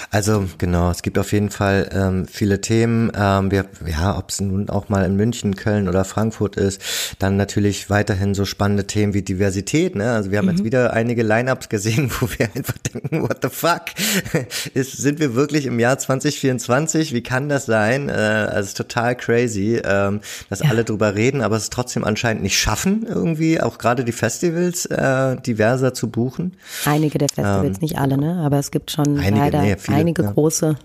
also 0.09 0.45
genau, 0.57 0.89
es 0.89 1.01
gibt 1.01 1.19
auf 1.19 1.33
jeden 1.33 1.49
Fall 1.49 1.89
ähm, 1.91 2.27
viele 2.27 2.61
Themen. 2.61 3.11
Ähm, 3.13 3.51
wir, 3.51 3.65
ja, 3.85 4.17
ob 4.17 4.29
es 4.29 4.39
nun 4.39 4.69
auch 4.69 4.87
mal 4.87 5.03
in 5.03 5.17
München, 5.17 5.57
Köln 5.57 5.89
oder 5.89 6.05
Frankfurt 6.05 6.55
ist, 6.55 6.81
dann 7.19 7.35
natürlich 7.35 7.89
weiterhin 7.89 8.33
so 8.33 8.45
spannende 8.45 8.87
Themen 8.87 9.13
wie 9.13 9.21
Diversität. 9.21 9.95
Ne? 9.95 10.11
Also 10.11 10.31
wir 10.31 10.37
haben 10.37 10.45
mhm. 10.45 10.51
jetzt 10.51 10.63
wieder 10.63 10.93
einige 10.93 11.23
Lineups 11.23 11.67
gesehen, 11.67 12.09
wo 12.19 12.29
wir 12.37 12.49
einfach 12.55 12.77
denken, 12.77 13.21
what 13.23 13.39
the 13.41 13.49
fuck? 13.49 13.87
ist, 14.73 14.95
sind 14.95 15.19
wir 15.19 15.35
wirklich 15.35 15.65
im 15.65 15.77
Jahr 15.77 15.99
2024? 15.99 17.13
Wie 17.13 17.21
kann 17.21 17.49
das 17.49 17.65
sein? 17.65 18.07
Äh, 18.07 18.13
also 18.13 18.59
es 18.61 18.67
ist 18.67 18.77
total 18.77 19.15
crazy, 19.15 19.81
ähm, 19.83 20.21
dass 20.49 20.59
ja. 20.59 20.69
alle 20.69 20.85
drüber 20.85 21.15
reden, 21.15 21.41
aber 21.41 21.57
es 21.57 21.69
trotzdem 21.69 22.05
anscheinend 22.05 22.43
nicht 22.43 22.57
schaffen, 22.57 23.05
irgendwie 23.05 23.59
auch 23.59 23.77
gerade 23.77 24.05
die 24.05 24.13
Festivals 24.13 24.85
äh, 24.85 25.35
diverser 25.41 25.93
zu 25.93 26.09
buchen. 26.09 26.55
Einige 26.85 27.17
der 27.17 27.27
Festivals, 27.27 27.77
ähm, 27.77 27.81
nicht 27.81 27.97
alle, 27.97 28.17
ne? 28.17 28.41
Aber 28.45 28.57
es 28.59 28.71
gibt 28.71 28.91
schon 28.91 29.16
einige, 29.19 29.41
leider 29.41 29.61
nee, 29.61 29.77
viele, 29.77 29.97
einige 29.97 30.23
ja. 30.23 30.31
große, 30.31 30.77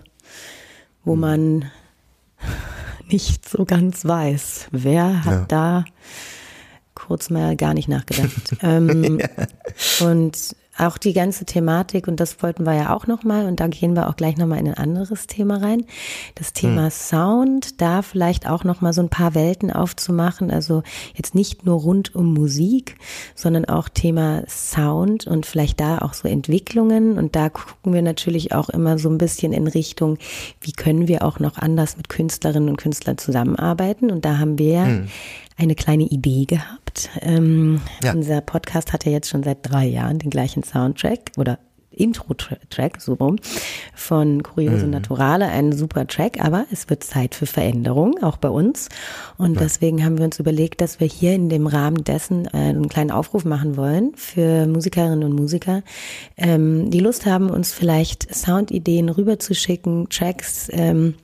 wo 1.03 1.13
hm. 1.13 1.19
man 1.19 1.65
nicht 3.09 3.47
so 3.47 3.65
ganz 3.65 4.05
weiß, 4.05 4.67
wer 4.71 5.25
hat 5.25 5.33
ja. 5.33 5.45
da 5.47 5.85
kurz 6.95 7.29
mal 7.29 7.55
gar 7.55 7.73
nicht 7.73 7.89
nachgedacht. 7.89 8.55
ähm, 8.61 9.19
und 10.01 10.55
auch 10.77 10.97
die 10.97 11.13
ganze 11.13 11.45
Thematik, 11.45 12.07
und 12.07 12.19
das 12.19 12.41
wollten 12.41 12.65
wir 12.65 12.73
ja 12.73 12.95
auch 12.95 13.05
nochmal, 13.05 13.45
und 13.45 13.59
da 13.59 13.67
gehen 13.67 13.95
wir 13.95 14.09
auch 14.09 14.15
gleich 14.15 14.37
nochmal 14.37 14.59
in 14.59 14.67
ein 14.67 14.73
anderes 14.73 15.27
Thema 15.27 15.57
rein. 15.57 15.85
Das 16.35 16.53
Thema 16.53 16.85
hm. 16.85 16.91
Sound, 16.91 17.81
da 17.81 18.01
vielleicht 18.01 18.49
auch 18.49 18.63
nochmal 18.63 18.93
so 18.93 19.01
ein 19.01 19.09
paar 19.09 19.35
Welten 19.35 19.71
aufzumachen. 19.71 20.49
Also 20.49 20.81
jetzt 21.15 21.35
nicht 21.35 21.65
nur 21.65 21.79
rund 21.79 22.15
um 22.15 22.33
Musik, 22.33 22.97
sondern 23.35 23.65
auch 23.65 23.87
Thema 23.87 24.43
Sound 24.47 25.27
und 25.27 25.45
vielleicht 25.45 25.79
da 25.79 25.99
auch 25.99 26.13
so 26.13 26.27
Entwicklungen. 26.27 27.17
Und 27.17 27.35
da 27.35 27.49
gucken 27.49 27.93
wir 27.93 28.01
natürlich 28.01 28.53
auch 28.53 28.69
immer 28.69 28.97
so 28.97 29.09
ein 29.09 29.19
bisschen 29.19 29.53
in 29.53 29.67
Richtung, 29.67 30.17
wie 30.59 30.71
können 30.71 31.07
wir 31.07 31.23
auch 31.23 31.39
noch 31.39 31.57
anders 31.57 31.97
mit 31.97 32.09
Künstlerinnen 32.09 32.69
und 32.69 32.77
Künstlern 32.77 33.17
zusammenarbeiten. 33.17 34.09
Und 34.09 34.25
da 34.25 34.39
haben 34.39 34.57
wir 34.57 34.85
hm 34.85 35.07
eine 35.57 35.75
kleine 35.75 36.03
Idee 36.03 36.45
gehabt. 36.45 37.09
Ähm, 37.21 37.81
ja. 38.03 38.13
Unser 38.13 38.41
Podcast 38.41 38.93
hat 38.93 39.05
ja 39.05 39.11
jetzt 39.11 39.29
schon 39.29 39.43
seit 39.43 39.59
drei 39.61 39.85
Jahren 39.85 40.19
den 40.19 40.29
gleichen 40.29 40.63
Soundtrack 40.63 41.31
oder 41.37 41.59
Intro-Track, 41.95 43.01
so 43.01 43.13
rum, 43.13 43.37
von 43.93 44.43
Kuriose 44.43 44.85
mhm. 44.85 44.91
Naturale, 44.91 45.47
ein 45.47 45.71
super 45.71 46.07
Track, 46.07 46.43
aber 46.43 46.65
es 46.71 46.89
wird 46.89 47.03
Zeit 47.03 47.35
für 47.35 47.45
Veränderung, 47.45 48.21
auch 48.23 48.37
bei 48.37 48.49
uns. 48.49 48.89
Und 49.37 49.55
ja. 49.55 49.61
deswegen 49.61 50.03
haben 50.03 50.17
wir 50.17 50.25
uns 50.25 50.39
überlegt, 50.39 50.81
dass 50.81 50.99
wir 50.99 51.07
hier 51.07 51.33
in 51.33 51.49
dem 51.49 51.67
Rahmen 51.67 52.03
dessen 52.03 52.47
einen 52.47 52.89
kleinen 52.89 53.11
Aufruf 53.11 53.45
machen 53.45 53.77
wollen 53.77 54.13
für 54.15 54.65
Musikerinnen 54.65 55.23
und 55.23 55.33
Musiker, 55.33 55.83
ähm, 56.37 56.89
die 56.89 56.99
Lust 56.99 57.25
haben, 57.25 57.49
uns 57.49 57.73
vielleicht 57.73 58.33
Soundideen 58.33 59.09
rüberzuschicken, 59.09 60.09
Tracks, 60.09 60.69
ähm, 60.71 61.15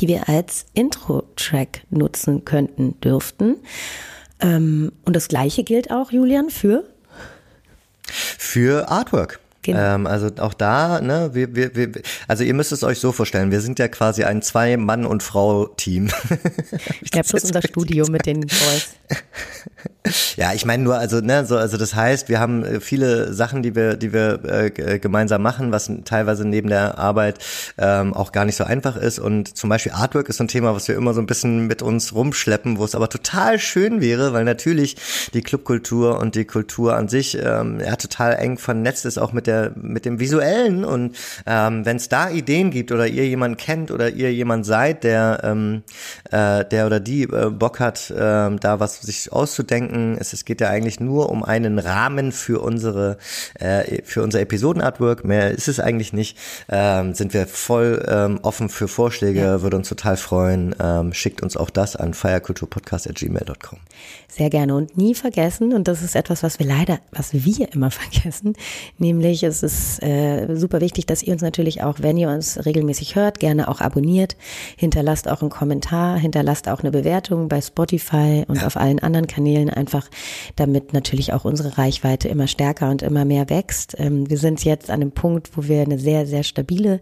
die 0.00 0.08
wir 0.08 0.28
als 0.28 0.66
Intro-Track 0.74 1.82
nutzen 1.90 2.44
könnten, 2.44 3.00
dürften. 3.00 3.56
Ähm, 4.40 4.92
und 5.04 5.14
das 5.14 5.28
gleiche 5.28 5.64
gilt 5.64 5.90
auch, 5.90 6.10
Julian, 6.10 6.50
für? 6.50 6.84
Für 8.04 8.88
Artwork. 8.90 9.40
Genau. 9.62 9.78
Ähm, 9.78 10.06
also 10.08 10.28
auch 10.38 10.54
da, 10.54 11.00
ne, 11.00 11.30
wir, 11.34 11.54
wir, 11.54 11.76
wir, 11.76 11.90
also 12.26 12.42
ihr 12.42 12.52
müsst 12.52 12.72
es 12.72 12.82
euch 12.82 12.98
so 12.98 13.12
vorstellen, 13.12 13.52
wir 13.52 13.60
sind 13.60 13.78
ja 13.78 13.86
quasi 13.86 14.24
ein 14.24 14.42
Zwei-Mann- 14.42 15.06
und 15.06 15.22
Frau-Team. 15.22 16.08
ja, 17.14 17.22
plus 17.22 17.44
unser 17.44 17.62
Studio 17.68 18.06
mit 18.08 18.26
den 18.26 18.40
Boys. 18.40 18.88
Ja, 20.36 20.52
ich 20.52 20.64
meine 20.64 20.82
nur, 20.82 20.96
also 20.96 21.20
ne, 21.20 21.44
so, 21.46 21.56
also 21.56 21.76
das 21.76 21.94
heißt, 21.94 22.28
wir 22.28 22.40
haben 22.40 22.64
äh, 22.64 22.80
viele 22.80 23.32
Sachen, 23.32 23.62
die 23.62 23.74
wir, 23.74 23.96
die 23.96 24.12
wir 24.12 24.40
äh, 24.44 24.66
äh, 24.66 24.98
gemeinsam 24.98 25.42
machen, 25.42 25.72
was 25.72 25.90
teilweise 26.04 26.46
neben 26.46 26.68
der 26.68 26.98
Arbeit 26.98 27.38
ähm, 27.78 28.12
auch 28.14 28.32
gar 28.32 28.44
nicht 28.44 28.56
so 28.56 28.64
einfach 28.64 28.96
ist. 28.96 29.18
Und 29.18 29.56
zum 29.56 29.70
Beispiel 29.70 29.92
Artwork 29.92 30.28
ist 30.28 30.38
so 30.38 30.44
ein 30.44 30.48
Thema, 30.48 30.74
was 30.74 30.88
wir 30.88 30.96
immer 30.96 31.14
so 31.14 31.20
ein 31.20 31.26
bisschen 31.26 31.66
mit 31.66 31.82
uns 31.82 32.14
rumschleppen, 32.14 32.78
wo 32.78 32.84
es 32.84 32.94
aber 32.94 33.08
total 33.08 33.58
schön 33.58 34.00
wäre, 34.00 34.32
weil 34.32 34.44
natürlich 34.44 34.96
die 35.34 35.42
Clubkultur 35.42 36.18
und 36.18 36.34
die 36.34 36.44
Kultur 36.44 36.96
an 36.96 37.08
sich 37.08 37.38
ähm, 37.38 37.80
ja 37.80 37.96
total 37.96 38.34
eng 38.34 38.58
vernetzt 38.58 39.04
ist, 39.06 39.18
auch 39.18 39.32
mit 39.32 39.46
der 39.46 39.72
mit 39.76 40.04
dem 40.04 40.18
Visuellen. 40.18 40.84
Und 40.84 41.16
ähm, 41.46 41.84
wenn 41.84 41.96
es 41.96 42.08
da 42.08 42.30
Ideen 42.30 42.70
gibt 42.70 42.92
oder 42.92 43.06
ihr 43.06 43.26
jemanden 43.26 43.56
kennt 43.56 43.90
oder 43.90 44.08
ihr 44.10 44.32
jemand 44.32 44.66
seid, 44.66 45.04
der 45.04 45.40
ähm, 45.44 45.82
äh, 46.30 46.64
der 46.64 46.86
oder 46.86 47.00
die 47.00 47.22
äh, 47.22 47.50
Bock 47.50 47.78
hat, 47.78 48.10
äh, 48.10 48.14
da 48.14 48.80
was 48.80 49.00
sich 49.02 49.32
auszudenken 49.32 49.71
denken, 49.72 50.16
es, 50.20 50.32
es 50.32 50.44
geht 50.44 50.60
ja 50.60 50.68
eigentlich 50.68 51.00
nur 51.00 51.30
um 51.30 51.42
einen 51.42 51.78
Rahmen 51.78 52.30
für 52.30 52.60
unsere, 52.62 53.18
äh, 53.58 54.02
für 54.04 54.22
unser 54.22 54.40
Episodenartwork. 54.40 55.24
Mehr 55.24 55.50
ist 55.50 55.68
es 55.68 55.80
eigentlich 55.80 56.12
nicht. 56.12 56.36
Ähm, 56.68 57.14
sind 57.14 57.34
wir 57.34 57.46
voll 57.46 58.04
ähm, 58.08 58.38
offen 58.42 58.68
für 58.68 58.86
Vorschläge, 58.86 59.40
ja. 59.40 59.62
würde 59.62 59.76
uns 59.76 59.88
total 59.88 60.16
freuen. 60.16 60.74
Ähm, 60.78 61.12
schickt 61.12 61.42
uns 61.42 61.56
auch 61.56 61.70
das 61.70 61.96
an 61.96 62.14
feierkulturpodcast.gmail.com. 62.14 63.78
Sehr 64.28 64.48
gerne 64.48 64.74
und 64.74 64.96
nie 64.96 65.14
vergessen, 65.14 65.74
und 65.74 65.88
das 65.88 66.02
ist 66.02 66.16
etwas, 66.16 66.42
was 66.42 66.58
wir 66.58 66.66
leider, 66.66 67.00
was 67.10 67.32
wir 67.32 67.72
immer 67.72 67.90
vergessen, 67.90 68.54
nämlich 68.98 69.42
es 69.42 69.62
ist 69.62 70.02
äh, 70.02 70.54
super 70.54 70.80
wichtig, 70.80 71.06
dass 71.06 71.22
ihr 71.22 71.32
uns 71.32 71.42
natürlich 71.42 71.82
auch, 71.82 71.96
wenn 72.00 72.16
ihr 72.16 72.28
uns 72.28 72.64
regelmäßig 72.64 73.14
hört, 73.14 73.40
gerne 73.40 73.68
auch 73.68 73.80
abonniert, 73.80 74.36
hinterlasst 74.76 75.28
auch 75.28 75.42
einen 75.42 75.50
Kommentar, 75.50 76.18
hinterlasst 76.18 76.68
auch 76.68 76.80
eine 76.80 76.90
Bewertung 76.90 77.48
bei 77.48 77.60
Spotify 77.60 78.44
und 78.48 78.56
ja. 78.56 78.66
auf 78.66 78.76
allen 78.76 79.00
anderen 79.00 79.26
Kanälen 79.26 79.61
einfach, 79.70 80.08
damit 80.56 80.92
natürlich 80.92 81.32
auch 81.32 81.44
unsere 81.44 81.78
Reichweite 81.78 82.28
immer 82.28 82.46
stärker 82.46 82.90
und 82.90 83.02
immer 83.02 83.24
mehr 83.24 83.50
wächst. 83.50 83.94
Ähm, 83.98 84.28
wir 84.28 84.38
sind 84.38 84.64
jetzt 84.64 84.90
an 84.90 85.00
dem 85.00 85.12
Punkt, 85.12 85.56
wo 85.56 85.64
wir 85.68 85.82
eine 85.82 85.98
sehr, 85.98 86.26
sehr 86.26 86.42
stabile 86.42 87.00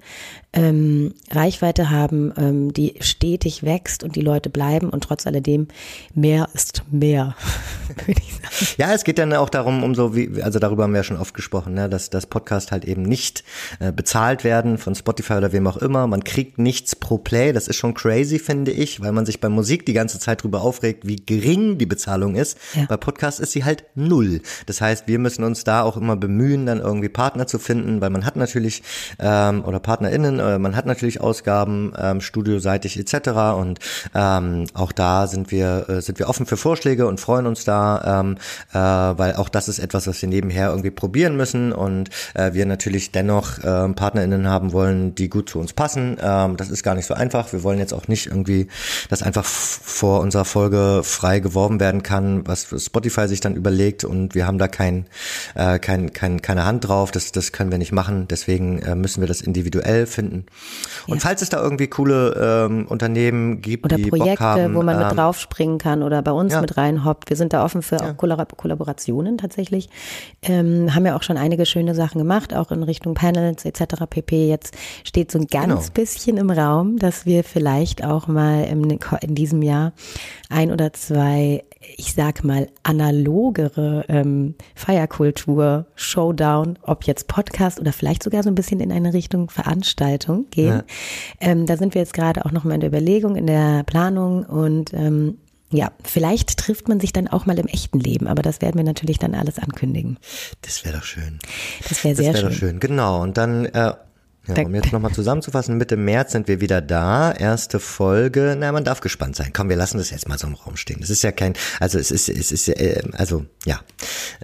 ähm, 0.53 1.15
Reichweite 1.31 1.91
haben, 1.91 2.33
ähm, 2.37 2.73
die 2.73 2.95
stetig 3.01 3.63
wächst 3.63 4.03
und 4.03 4.17
die 4.17 4.21
Leute 4.21 4.51
bleiben 4.51 4.91
und 4.91 5.05
trotz 5.05 5.27
alledem 5.27 5.69
mehr 6.15 6.49
ist 6.55 6.83
mehr, 6.91 7.37
würde 8.07 8.21
ich 8.21 8.35
sagen. 8.35 8.75
Ja, 8.79 8.93
es 8.93 9.05
geht 9.05 9.19
dann 9.19 9.33
auch 9.33 9.49
darum, 9.49 9.85
um 9.85 9.95
so 9.95 10.17
wie, 10.17 10.43
also 10.43 10.59
darüber 10.59 10.85
haben 10.85 10.93
wir 10.93 10.99
ja 10.99 11.05
schon 11.05 11.19
oft 11.19 11.35
gesprochen, 11.35 11.75
ne, 11.75 11.89
dass 11.89 12.11
das 12.11 12.27
Podcast 12.27 12.73
halt 12.73 12.85
eben 12.85 13.03
nicht 13.03 13.45
äh, 13.79 13.93
bezahlt 13.93 14.43
werden 14.43 14.79
von 14.79 14.95
Spotify 14.95 15.35
oder 15.35 15.53
wem 15.53 15.67
auch 15.67 15.77
immer. 15.77 16.07
Man 16.07 16.25
kriegt 16.25 16.59
nichts 16.59 16.97
pro 16.97 17.19
Play. 17.19 17.53
Das 17.53 17.69
ist 17.69 17.77
schon 17.77 17.95
crazy, 17.95 18.39
finde 18.39 18.73
ich, 18.73 19.01
weil 19.01 19.13
man 19.13 19.27
sich 19.27 19.41
bei 19.41 19.49
Musik 19.49 19.87
die 19.87 19.93
ganze 19.93 20.19
Zeit 20.19 20.43
drüber 20.43 20.63
aufregt, 20.63 21.07
wie 21.07 21.17
gering 21.17 21.79
die 21.79 21.87
Bezahlung 21.87 22.35
ist. 22.35 22.50
Ja. 22.75 22.87
Bei 22.89 22.97
Podcasts 22.97 23.41
ist 23.41 23.53
sie 23.53 23.65
halt 23.65 23.85
null. 23.95 24.41
Das 24.67 24.81
heißt, 24.81 25.07
wir 25.07 25.19
müssen 25.19 25.45
uns 25.45 25.65
da 25.65 25.83
auch 25.83 25.97
immer 25.97 26.17
bemühen, 26.17 26.67
dann 26.67 26.81
irgendwie 26.81 27.09
Partner 27.09 27.47
zu 27.47 27.59
finden, 27.59 28.01
weil 28.01 28.11
man 28.11 28.25
hat 28.25 28.37
natürlich 28.37 28.83
ähm, 29.19 29.65
oder 29.65 29.81
PartnerInnen, 29.81 30.39
äh, 30.39 30.59
man 30.59 30.77
hat 30.77 30.87
natürlich 30.87 31.21
Ausgaben, 31.21 31.93
ähm, 31.99 32.21
studioseitig 32.21 32.99
etc. 32.99 33.31
Und 33.59 33.79
ähm, 34.15 34.67
auch 34.75 34.93
da 34.93 35.27
sind 35.27 35.51
wir 35.51 35.89
äh, 35.89 36.01
sind 36.01 36.19
wir 36.19 36.29
offen 36.29 36.47
für 36.47 36.57
Vorschläge 36.57 37.07
und 37.07 37.21
freuen 37.21 37.47
uns 37.47 37.65
da, 37.65 38.21
ähm, 38.21 38.37
äh, 38.73 39.19
weil 39.19 39.37
auch 39.37 39.49
das 39.49 39.69
ist 39.69 39.79
etwas, 39.79 40.07
was 40.07 40.21
wir 40.23 40.29
nebenher 40.29 40.71
irgendwie 40.71 40.91
probieren 40.91 41.37
müssen 41.37 41.73
und 41.73 42.11
äh, 42.35 42.53
wir 42.53 42.67
natürlich 42.67 43.13
dennoch 43.13 43.59
äh, 43.59 43.89
PartnerInnen 43.89 44.49
haben 44.49 44.73
wollen, 44.73 45.15
die 45.15 45.29
gut 45.29 45.49
zu 45.49 45.59
uns 45.59 45.73
passen. 45.73 46.17
Ähm, 46.21 46.57
das 46.57 46.71
ist 46.71 46.83
gar 46.83 46.95
nicht 46.95 47.07
so 47.07 47.15
einfach. 47.15 47.53
Wir 47.53 47.63
wollen 47.63 47.79
jetzt 47.79 47.93
auch 47.93 48.09
nicht 48.09 48.27
irgendwie, 48.27 48.69
dass 49.09 49.23
einfach 49.23 49.45
vor 49.45 50.21
unserer 50.21 50.45
Folge 50.45 51.03
frei 51.05 51.41
geworben 51.41 51.81
werden 51.81 52.03
kann, 52.03 52.40
was 52.47 52.69
Spotify 52.85 53.29
sich 53.29 53.41
dann 53.41 53.57
überlegt 53.57 54.05
und 54.05 54.35
wir 54.35 54.47
haben 54.47 54.59
da 54.59 54.69
kein, 54.69 55.07
äh, 55.55 55.79
kein, 55.79 56.13
kein, 56.13 56.43
keine 56.43 56.65
Hand 56.65 56.89
drauf. 56.89 57.11
Das, 57.11 57.33
das 57.33 57.53
können 57.53 57.71
wir 57.71 57.79
nicht 57.79 57.93
machen. 57.93 58.29
Deswegen 58.29 58.81
äh, 58.81 58.95
müssen 58.95 59.21
wir 59.21 59.29
das 59.29 59.41
individuell 59.41 60.07
finden. 60.07 60.47
Und 61.07 61.17
ja. 61.17 61.21
falls 61.21 61.43
es 61.43 61.49
da 61.49 61.63
irgendwie 61.63 61.89
coole 61.89 62.67
ähm, 62.69 62.87
Unternehmen 62.87 63.61
gibt, 63.61 63.85
oder 63.85 63.97
die 63.97 64.07
Projekte, 64.07 64.31
Bock 64.31 64.41
haben, 64.41 64.75
wo 64.75 64.83
man 64.83 64.99
mit 64.99 65.11
ähm, 65.11 65.17
draufspringen 65.17 65.79
kann 65.79 66.03
oder 66.03 66.23
bei 66.23 66.33
uns 66.33 66.53
ja. 66.53 66.61
mit 66.61 66.77
reinhoppt. 66.77 67.31
Wir 67.31 67.37
sind 67.37 67.53
da 67.53 67.65
offen 67.65 67.83
für 67.83 67.97
ja. 67.97 68.13
Kollaborationen 68.13 69.39
tatsächlich. 69.39 69.89
Ähm, 70.43 70.95
haben 70.95 71.07
ja 71.07 71.17
auch 71.17 71.23
schon 71.23 71.37
einige 71.37 71.67
schöne 71.67 71.95
Sachen 71.95 72.19
gemacht, 72.19 72.55
auch 72.55 72.71
in 72.71 72.83
Richtung 72.83 73.15
Panels 73.15 73.65
etc. 73.65 74.05
pp. 74.09 74.49
Jetzt 74.49 74.77
steht 75.05 75.31
so 75.31 75.39
ein 75.39 75.47
ganz 75.47 75.87
genau. 75.87 75.95
bisschen 75.95 76.37
im 76.37 76.51
Raum, 76.51 76.99
dass 76.99 77.27
wir 77.27 77.45
vielleicht 77.45 78.05
auch 78.05 78.27
mal 78.27 78.65
im, 78.65 78.99
in 79.21 79.35
diesem 79.35 79.63
Jahr 79.63 79.93
ein 80.49 80.71
oder 80.73 80.93
zwei 80.93 81.65
ich 81.97 82.13
sag 82.13 82.45
mal, 82.45 82.69
analogere 82.83 84.05
ähm, 84.09 84.55
Feierkultur, 84.75 85.87
Showdown, 85.95 86.79
ob 86.83 87.05
jetzt 87.05 87.27
Podcast 87.27 87.81
oder 87.81 87.93
vielleicht 87.93 88.23
sogar 88.23 88.43
so 88.43 88.51
ein 88.51 88.55
bisschen 88.55 88.81
in 88.81 88.93
eine 88.93 89.15
Richtung 89.15 89.49
Veranstaltung 89.49 90.47
gehen. 90.51 90.69
Ja. 90.69 90.85
Ähm, 91.41 91.67
da 91.67 91.77
sind 91.77 91.95
wir 91.95 92.03
jetzt 92.03 92.13
gerade 92.13 92.45
auch 92.45 92.53
nochmal 92.53 92.75
in 92.75 92.81
der 92.81 92.91
Überlegung, 92.91 93.37
in 93.37 93.47
der 93.47 93.83
Planung 93.85 94.45
und 94.45 94.93
ähm, 94.93 95.39
ja, 95.73 95.93
vielleicht 96.03 96.57
trifft 96.59 96.89
man 96.89 96.99
sich 96.99 97.13
dann 97.13 97.29
auch 97.29 97.47
mal 97.47 97.59
im 97.59 97.69
echten 97.69 98.01
Leben, 98.01 98.27
aber 98.27 98.43
das 98.43 98.61
werden 98.61 98.77
wir 98.77 98.85
natürlich 98.85 99.19
dann 99.19 99.35
alles 99.35 99.59
ankündigen. 99.59 100.19
Das 100.63 100.85
wäre 100.85 100.97
doch 100.97 101.05
schön. 101.05 101.39
Das 101.89 102.03
wäre 102.03 102.17
sehr 102.17 102.33
das 102.33 102.43
wär 102.43 102.51
schön. 102.51 102.51
Doch 102.51 102.59
schön. 102.59 102.81
Genau. 102.81 103.23
Und 103.23 103.37
dann 103.37 103.67
äh, 103.67 103.93
ja, 104.47 104.63
um 104.65 104.75
jetzt 104.75 104.93
nochmal 104.93 105.13
zusammenzufassen, 105.13 105.77
Mitte 105.77 105.97
März 105.97 106.33
sind 106.33 106.49
wir 106.49 106.61
wieder 106.61 106.81
da. 106.81 107.33
Erste 107.33 107.79
Folge. 107.79 108.57
Na, 108.59 108.73
man 108.73 108.85
darf 108.85 109.01
gespannt 109.01 109.37
sein. 109.37 109.53
Komm, 109.53 109.69
wir 109.69 109.77
lassen 109.77 109.99
das 109.99 110.11
jetzt 110.11 110.29
mal 110.29 110.39
so 110.39 110.47
im 110.47 110.55
Raum 110.55 110.77
stehen. 110.77 111.01
Das 111.01 111.11
ist 111.11 111.23
ja 111.23 111.33
kein, 111.33 111.55
also 111.79 111.99
es 111.99 112.11
ist, 112.11 112.29
es 112.29 112.51
ist, 112.51 112.69
äh, 112.69 113.03
also 113.13 113.45
ja. 113.65 113.81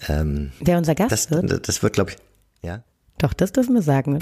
Ähm, 0.09 0.53
Wer 0.61 0.79
unser 0.79 0.95
Gast 0.95 1.13
das, 1.13 1.31
wird? 1.31 1.69
Das 1.69 1.83
wird, 1.83 1.95
glaube 1.95 2.11
ich, 2.11 2.17
ja. 2.63 2.83
Doch, 3.19 3.33
das 3.33 3.53
dürfen 3.53 3.75
wir 3.75 3.83
sagen. 3.83 4.19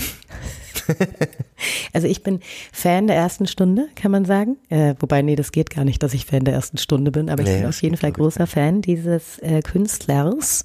also 1.92 2.06
ich 2.06 2.22
bin 2.22 2.40
Fan 2.72 3.08
der 3.08 3.16
ersten 3.16 3.48
Stunde, 3.48 3.88
kann 3.96 4.12
man 4.12 4.24
sagen. 4.24 4.56
Äh, 4.68 4.94
wobei, 5.00 5.22
nee, 5.22 5.34
das 5.34 5.50
geht 5.50 5.70
gar 5.70 5.84
nicht, 5.84 6.02
dass 6.02 6.14
ich 6.14 6.26
Fan 6.26 6.44
der 6.44 6.54
ersten 6.54 6.78
Stunde 6.78 7.10
bin, 7.10 7.28
aber 7.28 7.42
ich 7.42 7.48
nee, 7.48 7.58
bin 7.58 7.68
auf 7.68 7.82
jeden 7.82 7.96
Fall 7.96 8.12
großer 8.12 8.46
Fan 8.46 8.82
dieses 8.82 9.38
äh, 9.40 9.62
Künstlers 9.62 10.64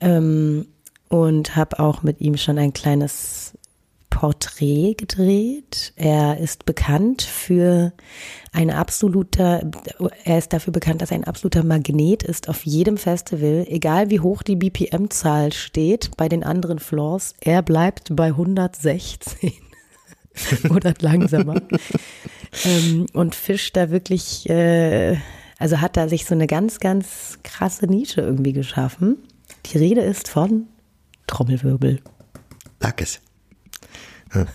ähm, 0.00 0.66
und 1.08 1.54
habe 1.54 1.78
auch 1.78 2.02
mit 2.02 2.20
ihm 2.20 2.36
schon 2.36 2.58
ein 2.58 2.72
kleines 2.72 3.52
Porträt 4.12 4.94
gedreht. 4.98 5.94
Er 5.96 6.38
ist 6.38 6.66
bekannt 6.66 7.22
für 7.22 7.94
ein 8.52 8.70
absoluter, 8.70 9.70
er 10.24 10.38
ist 10.38 10.52
dafür 10.52 10.72
bekannt, 10.72 11.00
dass 11.00 11.10
er 11.10 11.16
ein 11.16 11.24
absoluter 11.24 11.64
Magnet 11.64 12.22
ist 12.22 12.50
auf 12.50 12.66
jedem 12.66 12.98
Festival, 12.98 13.64
egal 13.68 14.10
wie 14.10 14.20
hoch 14.20 14.42
die 14.42 14.56
BPM-Zahl 14.56 15.52
steht 15.54 16.14
bei 16.18 16.28
den 16.28 16.44
anderen 16.44 16.78
Floors. 16.78 17.34
Er 17.40 17.62
bleibt 17.62 18.14
bei 18.14 18.26
116 18.26 19.52
oder 20.70 20.92
langsamer 21.00 21.62
ähm, 22.64 23.06
und 23.14 23.34
fischt 23.34 23.76
da 23.78 23.90
wirklich, 23.90 24.48
äh, 24.50 25.16
also 25.58 25.80
hat 25.80 25.96
da 25.96 26.06
sich 26.08 26.26
so 26.26 26.34
eine 26.34 26.46
ganz, 26.46 26.80
ganz 26.80 27.38
krasse 27.42 27.86
Nische 27.86 28.20
irgendwie 28.20 28.52
geschaffen. 28.52 29.16
Die 29.66 29.78
Rede 29.78 30.02
ist 30.02 30.28
von 30.28 30.66
Trommelwirbel. 31.26 32.00
Sag 32.78 33.00
es. 33.00 33.18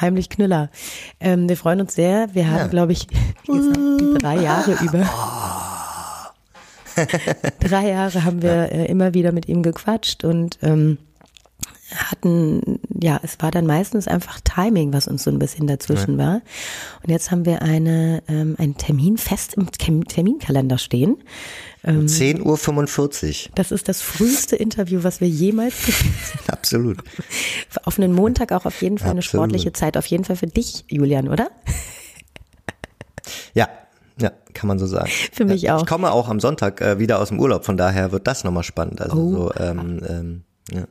Heimlich 0.00 0.28
Knüller. 0.30 0.70
Ähm, 1.20 1.48
wir 1.48 1.56
freuen 1.56 1.80
uns 1.80 1.94
sehr. 1.94 2.34
Wir 2.34 2.50
haben, 2.50 2.58
ja. 2.58 2.66
glaube 2.68 2.92
ich, 2.92 3.06
drei 4.18 4.36
Jahre 4.36 4.72
über. 4.82 5.08
drei 7.60 7.88
Jahre 7.88 8.24
haben 8.24 8.42
wir 8.42 8.72
äh, 8.72 8.86
immer 8.86 9.14
wieder 9.14 9.32
mit 9.32 9.48
ihm 9.48 9.62
gequatscht 9.62 10.24
und 10.24 10.58
ähm, 10.62 10.98
hatten, 11.94 12.80
ja, 13.00 13.20
es 13.22 13.40
war 13.40 13.50
dann 13.50 13.66
meistens 13.66 14.08
einfach 14.08 14.40
Timing, 14.40 14.92
was 14.92 15.06
uns 15.06 15.22
so 15.22 15.30
ein 15.30 15.38
bisschen 15.38 15.66
dazwischen 15.66 16.18
ja. 16.18 16.26
war. 16.26 16.34
Und 17.02 17.10
jetzt 17.10 17.30
haben 17.30 17.44
wir 17.44 17.62
eine, 17.62 18.22
ähm, 18.28 18.56
einen 18.58 18.76
Termin 18.76 19.18
fest 19.18 19.54
im 19.54 19.70
Terminkalender 19.70 20.78
stehen. 20.78 21.18
Ähm, 21.84 22.06
10.45 22.06 23.46
Uhr. 23.46 23.52
Das 23.54 23.70
ist 23.70 23.88
das 23.88 24.02
früheste 24.02 24.56
Interview, 24.56 25.04
was 25.04 25.20
wir 25.20 25.28
jemals 25.28 25.74
Absolut. 26.48 26.98
Auf 27.84 27.98
einen 27.98 28.12
Montag 28.12 28.50
auch 28.52 28.66
auf 28.66 28.82
jeden 28.82 28.98
Fall 28.98 29.10
Absolut. 29.10 29.14
eine 29.14 29.22
sportliche 29.22 29.72
Zeit. 29.72 29.96
Auf 29.96 30.06
jeden 30.06 30.24
Fall 30.24 30.36
für 30.36 30.48
dich, 30.48 30.84
Julian, 30.88 31.28
oder? 31.28 31.50
Ja, 33.54 33.68
ja, 34.18 34.32
kann 34.54 34.66
man 34.66 34.78
so 34.78 34.86
sagen. 34.86 35.10
Für 35.32 35.44
mich 35.44 35.70
auch. 35.70 35.82
Ich 35.82 35.86
komme 35.86 36.10
auch 36.10 36.28
am 36.28 36.40
Sonntag 36.40 36.80
äh, 36.80 36.98
wieder 36.98 37.20
aus 37.20 37.28
dem 37.28 37.38
Urlaub, 37.38 37.64
von 37.64 37.76
daher 37.76 38.12
wird 38.12 38.26
das 38.26 38.44
nochmal 38.44 38.62
spannend. 38.64 39.00
Also 39.00 39.16
oh. 39.16 39.30
so, 39.30 39.54
ähm, 39.54 40.00
ähm, 40.08 40.44
ja. 40.72 40.84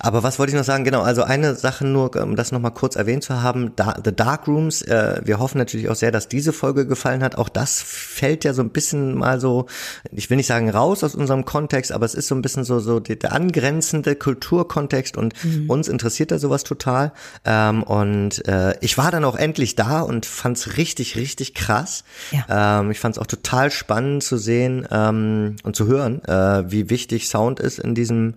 Aber 0.00 0.22
was 0.22 0.38
wollte 0.38 0.52
ich 0.52 0.58
noch 0.58 0.64
sagen? 0.64 0.84
Genau, 0.84 1.02
also 1.02 1.22
eine 1.22 1.54
Sache 1.54 1.86
nur, 1.86 2.14
um 2.16 2.36
das 2.36 2.52
nochmal 2.52 2.72
kurz 2.72 2.96
erwähnt 2.96 3.24
zu 3.24 3.42
haben, 3.42 3.72
da, 3.76 3.96
The 4.02 4.14
Dark 4.14 4.48
Rooms, 4.48 4.82
äh, 4.82 5.20
wir 5.24 5.38
hoffen 5.38 5.58
natürlich 5.58 5.88
auch 5.88 5.94
sehr, 5.94 6.10
dass 6.10 6.28
diese 6.28 6.52
Folge 6.52 6.86
gefallen 6.86 7.22
hat. 7.22 7.36
Auch 7.36 7.48
das 7.48 7.82
fällt 7.82 8.44
ja 8.44 8.54
so 8.54 8.62
ein 8.62 8.70
bisschen 8.70 9.14
mal 9.14 9.40
so, 9.40 9.66
ich 10.10 10.30
will 10.30 10.36
nicht 10.36 10.46
sagen 10.46 10.70
raus 10.70 11.04
aus 11.04 11.14
unserem 11.14 11.44
Kontext, 11.44 11.92
aber 11.92 12.06
es 12.06 12.14
ist 12.14 12.28
so 12.28 12.34
ein 12.34 12.42
bisschen 12.42 12.64
so, 12.64 12.80
so 12.80 13.00
der, 13.00 13.32
angrenzende 13.32 14.16
Kulturkontext 14.16 15.16
und 15.16 15.34
mhm. 15.44 15.68
uns 15.68 15.88
interessiert 15.88 16.30
da 16.30 16.38
sowas 16.38 16.64
total. 16.64 17.12
Ähm, 17.44 17.82
und 17.82 18.46
äh, 18.48 18.74
ich 18.80 18.98
war 18.98 19.10
dann 19.10 19.24
auch 19.24 19.36
endlich 19.36 19.74
da 19.74 20.00
und 20.00 20.26
fand's 20.26 20.76
richtig, 20.76 21.16
richtig 21.16 21.54
krass. 21.54 22.04
Ja. 22.30 22.80
Ähm, 22.80 22.90
ich 22.90 23.00
fand's 23.00 23.18
auch 23.18 23.26
total 23.26 23.70
spannend 23.70 24.22
zu 24.22 24.36
sehen 24.36 24.86
ähm, 24.90 25.56
und 25.62 25.76
zu 25.76 25.86
hören, 25.86 26.24
äh, 26.24 26.70
wie 26.70 26.90
wichtig 26.90 27.28
Sound 27.28 27.60
ist 27.60 27.78
in 27.78 27.94
diesem 27.94 28.34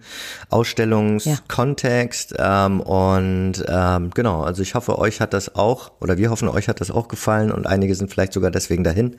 Ausstellung 0.50 1.05
Ausstellungskontext. 1.06 2.36
Ja. 2.38 2.66
Ähm, 2.66 2.82
und 2.82 3.64
ähm, 3.68 4.12
genau, 4.14 4.42
also 4.42 4.62
ich 4.62 4.76
hoffe, 4.76 4.98
euch 5.00 5.22
hat 5.22 5.34
das 5.34 5.56
auch, 5.56 5.92
oder 6.02 6.18
wir 6.18 6.30
hoffen, 6.30 6.48
euch 6.48 6.68
hat 6.68 6.82
das 6.82 6.92
auch 6.92 7.08
gefallen 7.08 7.52
und 7.52 7.68
einige 7.68 7.96
sind 7.96 8.12
vielleicht 8.12 8.34
sogar 8.34 8.52
deswegen 8.52 8.84
dahin, 8.84 9.18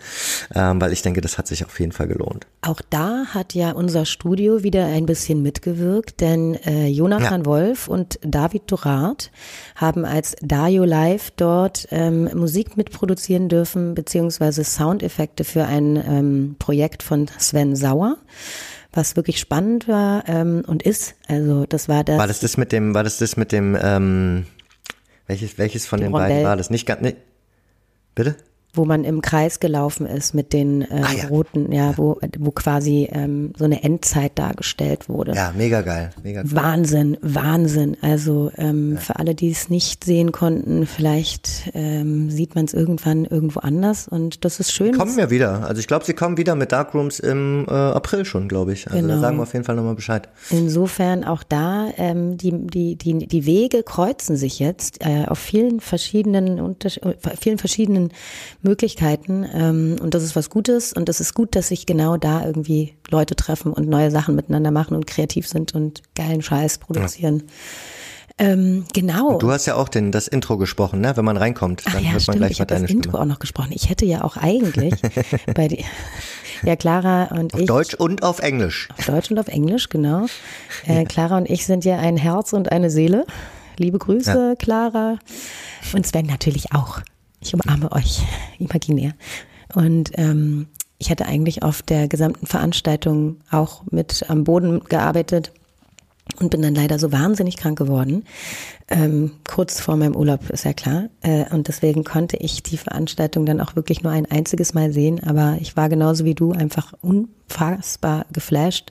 ähm, 0.55 0.81
weil 0.81 0.93
ich 0.93 1.03
denke, 1.03 1.21
das 1.21 1.39
hat 1.39 1.47
sich 1.47 1.65
auf 1.65 1.79
jeden 1.81 1.93
Fall 1.93 2.09
gelohnt. 2.09 2.47
Auch 2.63 2.81
da 2.91 3.27
hat 3.29 3.55
ja 3.55 3.73
unser 3.73 4.05
Studio 4.05 4.63
wieder 4.63 4.87
ein 4.87 5.07
bisschen 5.07 5.43
mitgewirkt, 5.43 6.21
denn 6.21 6.55
äh, 6.67 6.89
Jonathan 6.89 7.41
ja. 7.43 7.47
Wolf 7.47 7.89
und 7.89 8.19
David 8.23 8.71
Dorat 8.71 9.31
haben 9.75 10.05
als 10.05 10.37
Dario 10.43 10.85
Live 10.85 11.31
dort 11.37 11.89
ähm, 11.91 12.31
Musik 12.35 12.77
mitproduzieren 12.77 13.49
dürfen, 13.49 13.95
beziehungsweise 13.95 14.65
Soundeffekte 14.65 15.45
für 15.45 15.65
ein 15.65 15.97
ähm, 15.97 16.57
Projekt 16.59 17.03
von 17.03 17.27
Sven 17.39 17.77
Sauer 17.77 18.17
was 18.97 19.17
wirklich 19.17 19.39
spannend 19.39 19.89
war 19.89 20.25
ähm, 20.29 20.63
und 20.67 20.83
ist. 20.83 21.15
Also 21.29 21.67
das 21.67 21.89
war 21.89 22.05
das. 22.05 22.19
War 22.19 22.27
das 22.27 22.41
das 22.41 22.57
mit 22.57 22.73
dem, 22.73 22.95
war 22.95 23.05
das 23.05 23.19
das 23.19 23.37
mit 23.37 23.53
dem, 23.53 23.77
ähm, 23.81 24.47
welches, 25.27 25.59
welches 25.59 25.87
von 25.87 26.01
den 26.01 26.13
Rondell. 26.13 26.29
beiden 26.29 26.45
war 26.45 26.57
das? 26.57 26.71
Nicht 26.71 26.87
ganz, 26.87 27.03
ne, 27.03 27.17
bitte? 28.15 28.37
Wo 28.77 28.85
man 28.85 29.05
im 29.05 29.23
Kreis 29.23 29.61
gelaufen 29.61 30.07
ist 30.07 30.35
mit 30.35 30.53
den 30.53 30.83
äh, 30.83 31.03
ah, 31.03 31.13
ja. 31.13 31.29
roten, 31.29 31.73
ja, 31.73 31.97
wo, 31.97 32.19
wo 32.39 32.51
quasi 32.51 33.09
ähm, 33.11 33.53
so 33.57 33.65
eine 33.65 33.83
Endzeit 33.83 34.33
dargestellt 34.39 35.09
wurde. 35.09 35.33
Ja, 35.35 35.53
mega 35.57 35.83
geil, 35.83 36.11
mega 36.23 36.43
geil. 36.43 36.53
Wahnsinn, 36.53 37.17
Wahnsinn. 37.23 37.97
Also 38.01 38.51
ähm, 38.57 38.95
ja. 38.95 39.01
für 39.01 39.17
alle, 39.17 39.35
die 39.35 39.51
es 39.51 39.69
nicht 39.69 40.05
sehen 40.05 40.33
konnten, 40.33 40.87
vielleicht 40.87 41.71
ähm, 41.75 42.31
sieht 42.31 42.55
man 42.55 42.67
es 42.67 42.75
irgendwann 42.75 43.25
irgendwo 43.25 43.61
anders 43.61 44.09
und 44.09 44.45
das 44.45 44.61
ist 44.61 44.73
schön. 44.73 44.93
Die 44.93 44.99
kommen 44.99 45.19
ja 45.19 45.31
wieder. 45.31 45.67
Also 45.67 45.81
ich 45.81 45.87
glaube, 45.87 46.05
sie 46.05 46.15
kommen 46.15 46.37
wieder 46.37 46.55
mit 46.55 46.73
Darkrooms 46.73 47.19
im 47.19 47.67
äh, 47.69 47.73
April 47.73 48.25
schon, 48.25 48.49
glaube 48.49 48.73
ich. 48.73 48.87
Also 48.87 48.99
genau. 48.99 49.15
da 49.15 49.21
sagen 49.21 49.37
wir 49.39 49.43
auf 49.43 49.53
jeden 49.53 49.65
Fall 49.65 49.77
nochmal 49.77 49.95
Bescheid. 49.95 50.29
Insofern 50.51 51.25
auch 51.25 51.43
da, 51.43 51.89
ähm, 51.97 52.37
die, 52.37 52.53
die, 52.53 52.97
die, 52.97 53.27
die 53.27 53.47
Wege 53.47 53.83
kreuzen 53.83 54.37
sich 54.37 54.59
jetzt 54.59 55.05
äh, 55.05 55.25
auf 55.27 55.39
vielen 55.39 55.81
verschiedenen, 55.81 56.61
unter, 56.61 56.91
vielen 57.41 57.59
verschiedenen 57.59 58.13
Möglichkeiten 58.67 59.47
ähm, 59.55 59.97
und 60.03 60.15
das 60.15 60.23
ist 60.23 60.37
was 60.37 60.51
Gutes 60.51 60.93
und 60.93 61.09
es 61.09 61.21
ist 61.21 61.35
gut, 61.35 61.55
dass 61.57 61.69
sich 61.69 61.87
genau 61.87 62.17
da 62.17 62.45
irgendwie 62.45 62.95
Leute 63.11 63.37
treffen 63.37 63.73
und 63.73 63.89
neue 63.89 64.11
Sachen 64.11 64.35
miteinander 64.35 64.71
machen 64.71 64.97
und 64.97 65.07
kreativ 65.07 65.49
sind 65.49 65.75
und 65.75 66.03
geilen 66.15 66.43
Scheiß 66.43 66.79
produzieren. 66.79 67.45
Ähm, 68.39 68.85
genau. 68.93 69.29
Und 69.29 69.43
du 69.43 69.51
hast 69.51 69.65
ja 69.65 69.77
auch 69.77 69.89
den, 69.89 70.13
das 70.13 70.29
Intro 70.29 70.59
gesprochen, 70.59 71.01
ne? 71.01 71.17
Wenn 71.17 71.25
man 71.25 71.39
reinkommt, 71.39 71.87
dann 71.87 71.95
Ach 71.97 72.01
ja, 72.01 72.05
hört 72.09 72.13
man 72.13 72.21
stimmt. 72.21 72.37
gleich 72.39 72.51
Ich 72.51 72.59
mal 72.59 72.63
habe 72.65 72.75
das 72.75 72.79
deine 72.83 72.91
Intro 72.91 73.11
Stimme. 73.11 73.23
auch 73.23 73.25
noch 73.27 73.39
gesprochen. 73.39 73.71
Ich 73.73 73.89
hätte 73.89 74.05
ja 74.05 74.25
auch 74.25 74.37
eigentlich 74.37 74.93
bei 75.55 75.69
die, 75.69 75.85
ja 76.63 76.77
Clara 76.77 77.25
und 77.35 77.55
Auf 77.55 77.61
ich 77.61 77.67
Deutsch 77.67 77.95
und 77.95 78.23
auf 78.23 78.41
Englisch. 78.41 78.89
auf 78.99 79.07
Deutsch 79.07 79.31
und 79.31 79.39
auf 79.39 79.49
Englisch 79.49 79.89
genau. 79.89 80.27
Äh, 80.87 81.05
Clara 81.07 81.39
und 81.39 81.49
ich 81.49 81.65
sind 81.65 81.87
ja 81.87 81.97
ein 81.99 82.19
Herz 82.19 82.53
und 82.53 82.71
eine 82.73 82.91
Seele. 82.91 83.25
Liebe 83.79 83.99
Grüße, 83.99 84.57
Clara 84.59 85.19
und 85.95 86.07
Sven 86.07 86.27
natürlich 86.27 86.73
auch. 86.75 87.01
Ich 87.47 87.55
umarme 87.55 87.93
euch 87.93 88.23
imaginär. 88.59 89.13
Und 89.73 90.11
ähm, 90.15 90.67
ich 90.99 91.11
hatte 91.11 91.27
eigentlich 91.27 91.63
auf 91.63 91.81
der 91.81 92.09
gesamten 92.09 92.47
Veranstaltung 92.47 93.37
auch 93.53 93.85
mit 93.91 94.29
am 94.29 94.43
Boden 94.43 94.83
gearbeitet 94.85 95.53
und 96.39 96.51
bin 96.51 96.63
dann 96.63 96.75
leider 96.75 96.99
so 96.99 97.13
wahnsinnig 97.13 97.57
krank 97.57 97.79
geworden. 97.79 98.25
Ähm, 98.89 99.33
kurz 99.49 99.81
vor 99.81 99.97
meinem 99.97 100.15
Urlaub, 100.15 100.49
ist 100.51 100.65
ja 100.65 100.73
klar. 100.73 101.09
Äh, 101.21 101.53
und 101.53 101.67
deswegen 101.67 102.05
konnte 102.05 102.37
ich 102.37 102.63
die 102.63 102.77
Veranstaltung 102.77 103.45
dann 103.45 103.61
auch 103.61 103.75
wirklich 103.75 104.05
nur 104.05 104.13
ein 104.13 104.31
einziges 104.31 104.75
Mal 104.75 104.93
sehen. 104.93 105.21
Aber 105.25 105.59
ich 105.61 105.77
war 105.77 105.89
genauso 105.89 106.25
wie 106.25 106.37
du 106.37 106.53
einfach 106.53 106.93
unfassbar 107.03 108.27
geflasht 108.33 108.91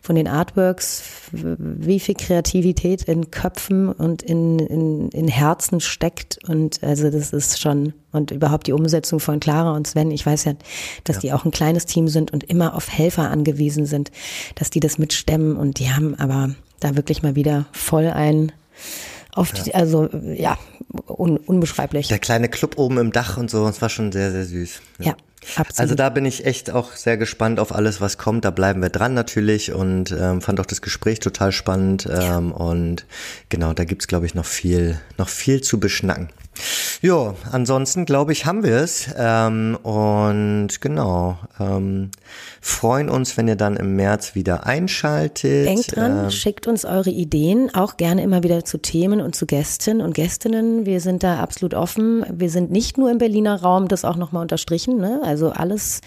von 0.00 0.16
den 0.16 0.28
Artworks, 0.28 1.02
wie 1.30 2.00
viel 2.00 2.14
Kreativität 2.14 3.02
in 3.02 3.30
Köpfen 3.30 3.90
und 3.90 4.22
in, 4.22 4.60
in, 4.60 5.08
in 5.10 5.28
Herzen 5.28 5.80
steckt. 5.80 6.38
Und 6.48 6.82
also 6.82 7.10
das 7.10 7.34
ist 7.34 7.60
schon, 7.60 7.92
und 8.12 8.30
überhaupt 8.30 8.66
die 8.66 8.72
Umsetzung 8.72 9.20
von 9.20 9.40
Clara 9.40 9.76
und 9.76 9.86
Sven. 9.86 10.10
Ich 10.10 10.24
weiß 10.24 10.44
ja, 10.44 10.54
dass 11.04 11.18
die 11.18 11.34
auch 11.34 11.44
ein 11.44 11.50
kleines 11.50 11.84
Team 11.84 12.08
sind 12.08 12.32
und 12.32 12.44
immer 12.44 12.74
auf 12.74 12.90
Helfer 12.90 13.30
angewiesen 13.30 13.84
sind, 13.84 14.10
dass 14.54 14.70
die 14.70 14.80
das 14.80 14.96
mitstemmen. 14.96 15.56
Und 15.56 15.80
die 15.80 15.90
haben 15.90 16.14
aber 16.14 16.54
da 16.84 16.96
wirklich 16.96 17.22
mal 17.22 17.34
wieder 17.34 17.66
voll 17.72 18.06
ein 18.06 18.52
auf 19.32 19.52
die, 19.52 19.74
also 19.74 20.08
ja, 20.36 20.58
un, 21.08 21.38
unbeschreiblich. 21.38 22.08
Der 22.08 22.18
kleine 22.18 22.48
Club 22.48 22.78
oben 22.78 22.98
im 22.98 23.10
Dach 23.10 23.36
und 23.36 23.50
so, 23.50 23.66
es 23.66 23.82
war 23.82 23.88
schon 23.88 24.12
sehr, 24.12 24.30
sehr 24.30 24.44
süß. 24.44 24.80
ja, 25.00 25.16
absolut. 25.56 25.80
Also 25.80 25.94
da 25.96 26.08
bin 26.10 26.24
ich 26.24 26.46
echt 26.46 26.70
auch 26.70 26.92
sehr 26.92 27.16
gespannt 27.16 27.58
auf 27.58 27.74
alles, 27.74 28.00
was 28.00 28.16
kommt. 28.16 28.44
Da 28.44 28.50
bleiben 28.50 28.80
wir 28.80 28.90
dran 28.90 29.12
natürlich 29.12 29.72
und 29.72 30.12
ähm, 30.12 30.40
fand 30.40 30.60
auch 30.60 30.66
das 30.66 30.82
Gespräch 30.82 31.18
total 31.18 31.50
spannend. 31.50 32.08
Ähm, 32.08 32.52
Und 32.52 33.06
genau, 33.48 33.72
da 33.72 33.84
gibt's 33.84 34.06
glaube 34.06 34.26
ich, 34.26 34.36
noch 34.36 34.44
viel, 34.46 35.00
noch 35.18 35.28
viel 35.28 35.62
zu 35.62 35.80
beschnacken. 35.80 36.28
Ja, 37.02 37.34
ansonsten 37.50 38.04
glaube 38.04 38.32
ich, 38.32 38.46
haben 38.46 38.62
wir 38.62 38.76
es. 38.76 39.08
Ähm, 39.16 39.76
und 39.82 40.80
genau, 40.80 41.38
ähm, 41.60 42.10
freuen 42.60 43.10
uns, 43.10 43.36
wenn 43.36 43.48
ihr 43.48 43.56
dann 43.56 43.76
im 43.76 43.96
März 43.96 44.34
wieder 44.34 44.66
einschaltet. 44.66 45.66
Denkt 45.66 45.96
dran, 45.96 46.24
Ähm, 46.24 46.30
schickt 46.30 46.66
uns 46.66 46.84
eure 46.84 47.10
Ideen, 47.10 47.74
auch 47.74 47.96
gerne 47.96 48.22
immer 48.22 48.42
wieder 48.42 48.64
zu 48.64 48.78
Themen 48.78 49.20
und 49.20 49.34
zu 49.34 49.46
Gästen 49.46 50.00
und 50.00 50.14
Gästinnen. 50.14 50.86
Wir 50.86 51.00
sind 51.00 51.22
da 51.22 51.40
absolut 51.40 51.74
offen. 51.74 52.24
Wir 52.30 52.50
sind 52.50 52.70
nicht 52.70 52.96
nur 52.96 53.10
im 53.10 53.18
Berliner 53.18 53.60
Raum, 53.60 53.88
das 53.88 54.04
auch 54.04 54.16
nochmal 54.16 54.42
unterstrichen. 54.42 54.96
Ne? 54.96 55.20
Also 55.24 55.50
alles, 55.50 56.00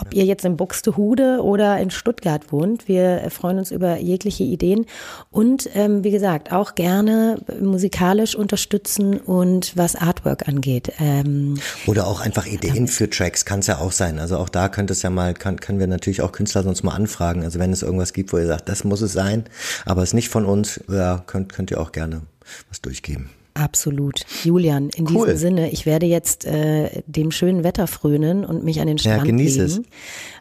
ob 0.00 0.14
ihr 0.14 0.24
jetzt 0.24 0.44
in 0.44 0.56
Buxtehude 0.56 1.40
oder 1.42 1.78
in 1.78 1.90
Stuttgart 1.90 2.52
wohnt, 2.52 2.88
wir 2.88 3.28
freuen 3.30 3.58
uns 3.58 3.70
über 3.70 3.98
jegliche 3.98 4.44
Ideen. 4.44 4.86
Und 5.30 5.68
ähm, 5.74 6.04
wie 6.04 6.10
gesagt, 6.10 6.52
auch 6.52 6.74
gerne 6.74 7.38
musikalisch 7.60 8.34
unterstützen 8.34 9.18
und 9.18 9.76
was 9.76 9.96
Artwork 9.96 10.48
angeht. 10.48 10.92
Ähm, 11.00 11.58
Oder 11.86 12.06
auch 12.06 12.20
einfach 12.20 12.46
Ideen 12.46 12.88
für 12.88 13.08
Tracks, 13.08 13.44
kann 13.44 13.60
es 13.60 13.66
ja 13.66 13.78
auch 13.78 13.92
sein. 13.92 14.18
Also 14.18 14.38
auch 14.38 14.48
da 14.48 14.68
könnte 14.68 14.92
es 14.92 15.02
ja 15.02 15.10
mal, 15.10 15.34
kann, 15.34 15.60
können 15.60 15.78
wir 15.78 15.86
natürlich 15.86 16.22
auch 16.22 16.32
Künstler 16.32 16.62
sonst 16.62 16.82
mal 16.82 16.94
anfragen. 16.94 17.44
Also 17.44 17.58
wenn 17.58 17.72
es 17.72 17.82
irgendwas 17.82 18.12
gibt, 18.12 18.32
wo 18.32 18.38
ihr 18.38 18.46
sagt, 18.46 18.68
das 18.68 18.84
muss 18.84 19.00
es 19.00 19.12
sein, 19.12 19.44
aber 19.84 20.02
es 20.02 20.10
ist 20.10 20.14
nicht 20.14 20.28
von 20.28 20.44
uns, 20.44 20.80
ja, 20.88 21.22
könnt, 21.26 21.52
könnt 21.52 21.70
ihr 21.70 21.80
auch 21.80 21.92
gerne 21.92 22.22
was 22.68 22.80
durchgeben. 22.80 23.30
Absolut. 23.56 24.20
Julian, 24.44 24.90
in 24.90 25.06
Cool. 25.08 25.26
diesem 25.26 25.38
Sinne, 25.38 25.70
ich 25.70 25.86
werde 25.86 26.06
jetzt 26.06 26.44
äh, 26.44 27.02
dem 27.06 27.30
schönen 27.30 27.64
Wetter 27.64 27.86
frönen 27.86 28.44
und 28.44 28.64
mich 28.64 28.80
an 28.80 28.86
den 28.86 28.98
Ja, 28.98 29.12
Strand 29.14 29.24
genieß 29.26 29.56
legen, 29.56 29.66
es. 29.66 29.80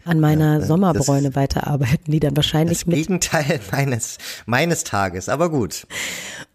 an 0.03 0.19
meiner 0.19 0.59
das- 0.59 0.67
Sommerbräune 0.67 1.33
weiterarbeiten, 1.35 2.11
die 2.11 2.19
dann 2.19 2.35
wahrscheinlich 2.35 2.79
Das 2.79 2.87
mit. 2.87 2.95
Gegenteil 2.97 3.59
meines, 3.71 4.17
meines 4.45 4.83
Tages, 4.83 5.29
aber 5.29 5.49
gut. 5.49 5.87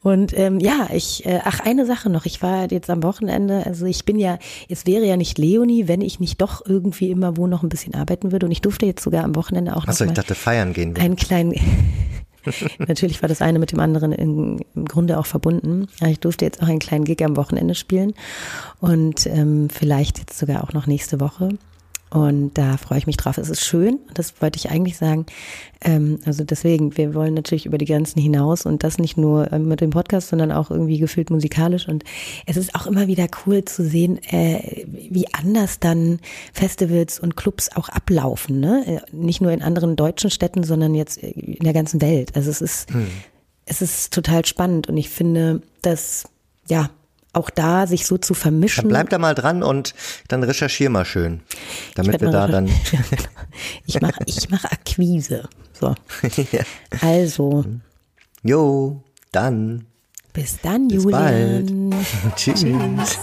Und 0.02 0.36
ähm, 0.38 0.60
ja, 0.60 0.88
ich, 0.92 1.26
äh, 1.26 1.40
ach, 1.44 1.60
eine 1.60 1.86
Sache 1.86 2.08
noch. 2.10 2.24
Ich 2.26 2.42
war 2.42 2.70
jetzt 2.70 2.88
am 2.90 3.02
Wochenende, 3.02 3.64
also 3.66 3.86
ich 3.86 4.04
bin 4.04 4.18
ja, 4.18 4.38
es 4.68 4.86
wäre 4.86 5.04
ja 5.06 5.16
nicht 5.16 5.38
Leonie, 5.38 5.88
wenn 5.88 6.00
ich 6.00 6.20
nicht 6.20 6.40
doch 6.40 6.64
irgendwie 6.66 7.10
immer 7.10 7.36
wo 7.36 7.46
noch 7.46 7.62
ein 7.62 7.68
bisschen 7.68 7.94
arbeiten 7.94 8.32
würde. 8.32 8.46
Und 8.46 8.52
ich 8.52 8.60
durfte 8.62 8.86
jetzt 8.86 9.02
sogar 9.02 9.24
am 9.24 9.34
Wochenende 9.34 9.76
auch 9.76 9.86
Achso, 9.86 10.04
noch 10.04 10.10
ich 10.12 10.16
dachte 10.16 10.34
feiern 10.34 10.72
gehen 10.72 10.94
wir. 10.96 11.02
einen 11.02 11.16
kleinen. 11.16 11.54
Natürlich 12.78 13.22
war 13.22 13.28
das 13.28 13.42
eine 13.42 13.58
mit 13.58 13.72
dem 13.72 13.80
anderen 13.80 14.12
in, 14.12 14.60
im 14.74 14.84
Grunde 14.84 15.18
auch 15.18 15.26
verbunden. 15.26 15.88
Ich 16.06 16.20
durfte 16.20 16.44
jetzt 16.44 16.62
auch 16.62 16.68
einen 16.68 16.78
kleinen 16.78 17.04
Gig 17.04 17.24
am 17.24 17.36
Wochenende 17.36 17.74
spielen 17.74 18.14
und 18.80 19.26
ähm, 19.26 19.68
vielleicht 19.70 20.18
jetzt 20.18 20.38
sogar 20.38 20.64
auch 20.64 20.72
noch 20.72 20.86
nächste 20.86 21.20
Woche. 21.20 21.50
Und 22.12 22.54
da 22.54 22.76
freue 22.76 22.98
ich 22.98 23.06
mich 23.06 23.16
drauf. 23.16 23.38
Es 23.38 23.48
ist 23.48 23.64
schön, 23.64 24.00
das 24.14 24.42
wollte 24.42 24.56
ich 24.56 24.70
eigentlich 24.70 24.96
sagen. 24.96 25.26
Ähm, 25.80 26.18
also 26.24 26.42
deswegen, 26.42 26.96
wir 26.96 27.14
wollen 27.14 27.34
natürlich 27.34 27.66
über 27.66 27.78
die 27.78 27.84
Grenzen 27.84 28.20
hinaus 28.20 28.66
und 28.66 28.82
das 28.82 28.98
nicht 28.98 29.16
nur 29.16 29.52
ähm, 29.52 29.68
mit 29.68 29.80
dem 29.80 29.90
Podcast, 29.90 30.28
sondern 30.28 30.50
auch 30.50 30.72
irgendwie 30.72 30.98
gefühlt 30.98 31.30
musikalisch. 31.30 31.86
Und 31.86 32.02
es 32.46 32.56
ist 32.56 32.74
auch 32.74 32.88
immer 32.88 33.06
wieder 33.06 33.28
cool 33.46 33.64
zu 33.64 33.84
sehen, 33.84 34.18
äh, 34.24 34.84
wie 34.88 35.32
anders 35.32 35.78
dann 35.78 36.18
Festivals 36.52 37.20
und 37.20 37.36
Clubs 37.36 37.70
auch 37.76 37.88
ablaufen. 37.88 38.58
Ne? 38.58 38.84
Äh, 38.86 39.16
Nicht 39.16 39.40
nur 39.40 39.52
in 39.52 39.62
anderen 39.62 39.94
deutschen 39.94 40.30
Städten, 40.30 40.64
sondern 40.64 40.96
jetzt 40.96 41.18
in 41.18 41.64
der 41.64 41.72
ganzen 41.72 42.00
Welt. 42.00 42.34
Also 42.34 42.50
es 42.50 42.60
ist, 42.60 42.88
es 43.66 43.82
ist 43.82 44.12
total 44.12 44.44
spannend 44.44 44.88
und 44.88 44.96
ich 44.96 45.10
finde, 45.10 45.62
dass 45.82 46.24
ja 46.68 46.90
auch 47.32 47.50
da 47.50 47.86
sich 47.86 48.06
so 48.06 48.18
zu 48.18 48.32
Dann 48.34 48.40
vermischen. 48.42 48.88
bleib 48.88 49.08
da 49.10 49.18
mal 49.18 49.34
dran 49.34 49.62
und 49.62 49.94
dann 50.28 50.42
recherchier 50.42 50.90
mal 50.90 51.04
schön, 51.04 51.40
damit 51.94 52.20
wir 52.20 52.30
da 52.30 52.46
dann. 52.48 52.68
Genau. 52.90 53.22
Ich 53.86 54.00
mache 54.00 54.20
ich 54.26 54.50
mach 54.50 54.64
Akquise. 54.64 55.48
So. 55.78 55.94
ja. 56.52 56.62
Also, 57.02 57.64
Jo, 58.42 59.02
dann. 59.32 59.86
bis 60.32 60.58
dann, 60.62 60.88
Bis 60.88 61.02
Julian. 61.04 61.90
bald. 61.90 62.36
Tschüss. 62.36 62.60
Tschüss. 62.62 63.18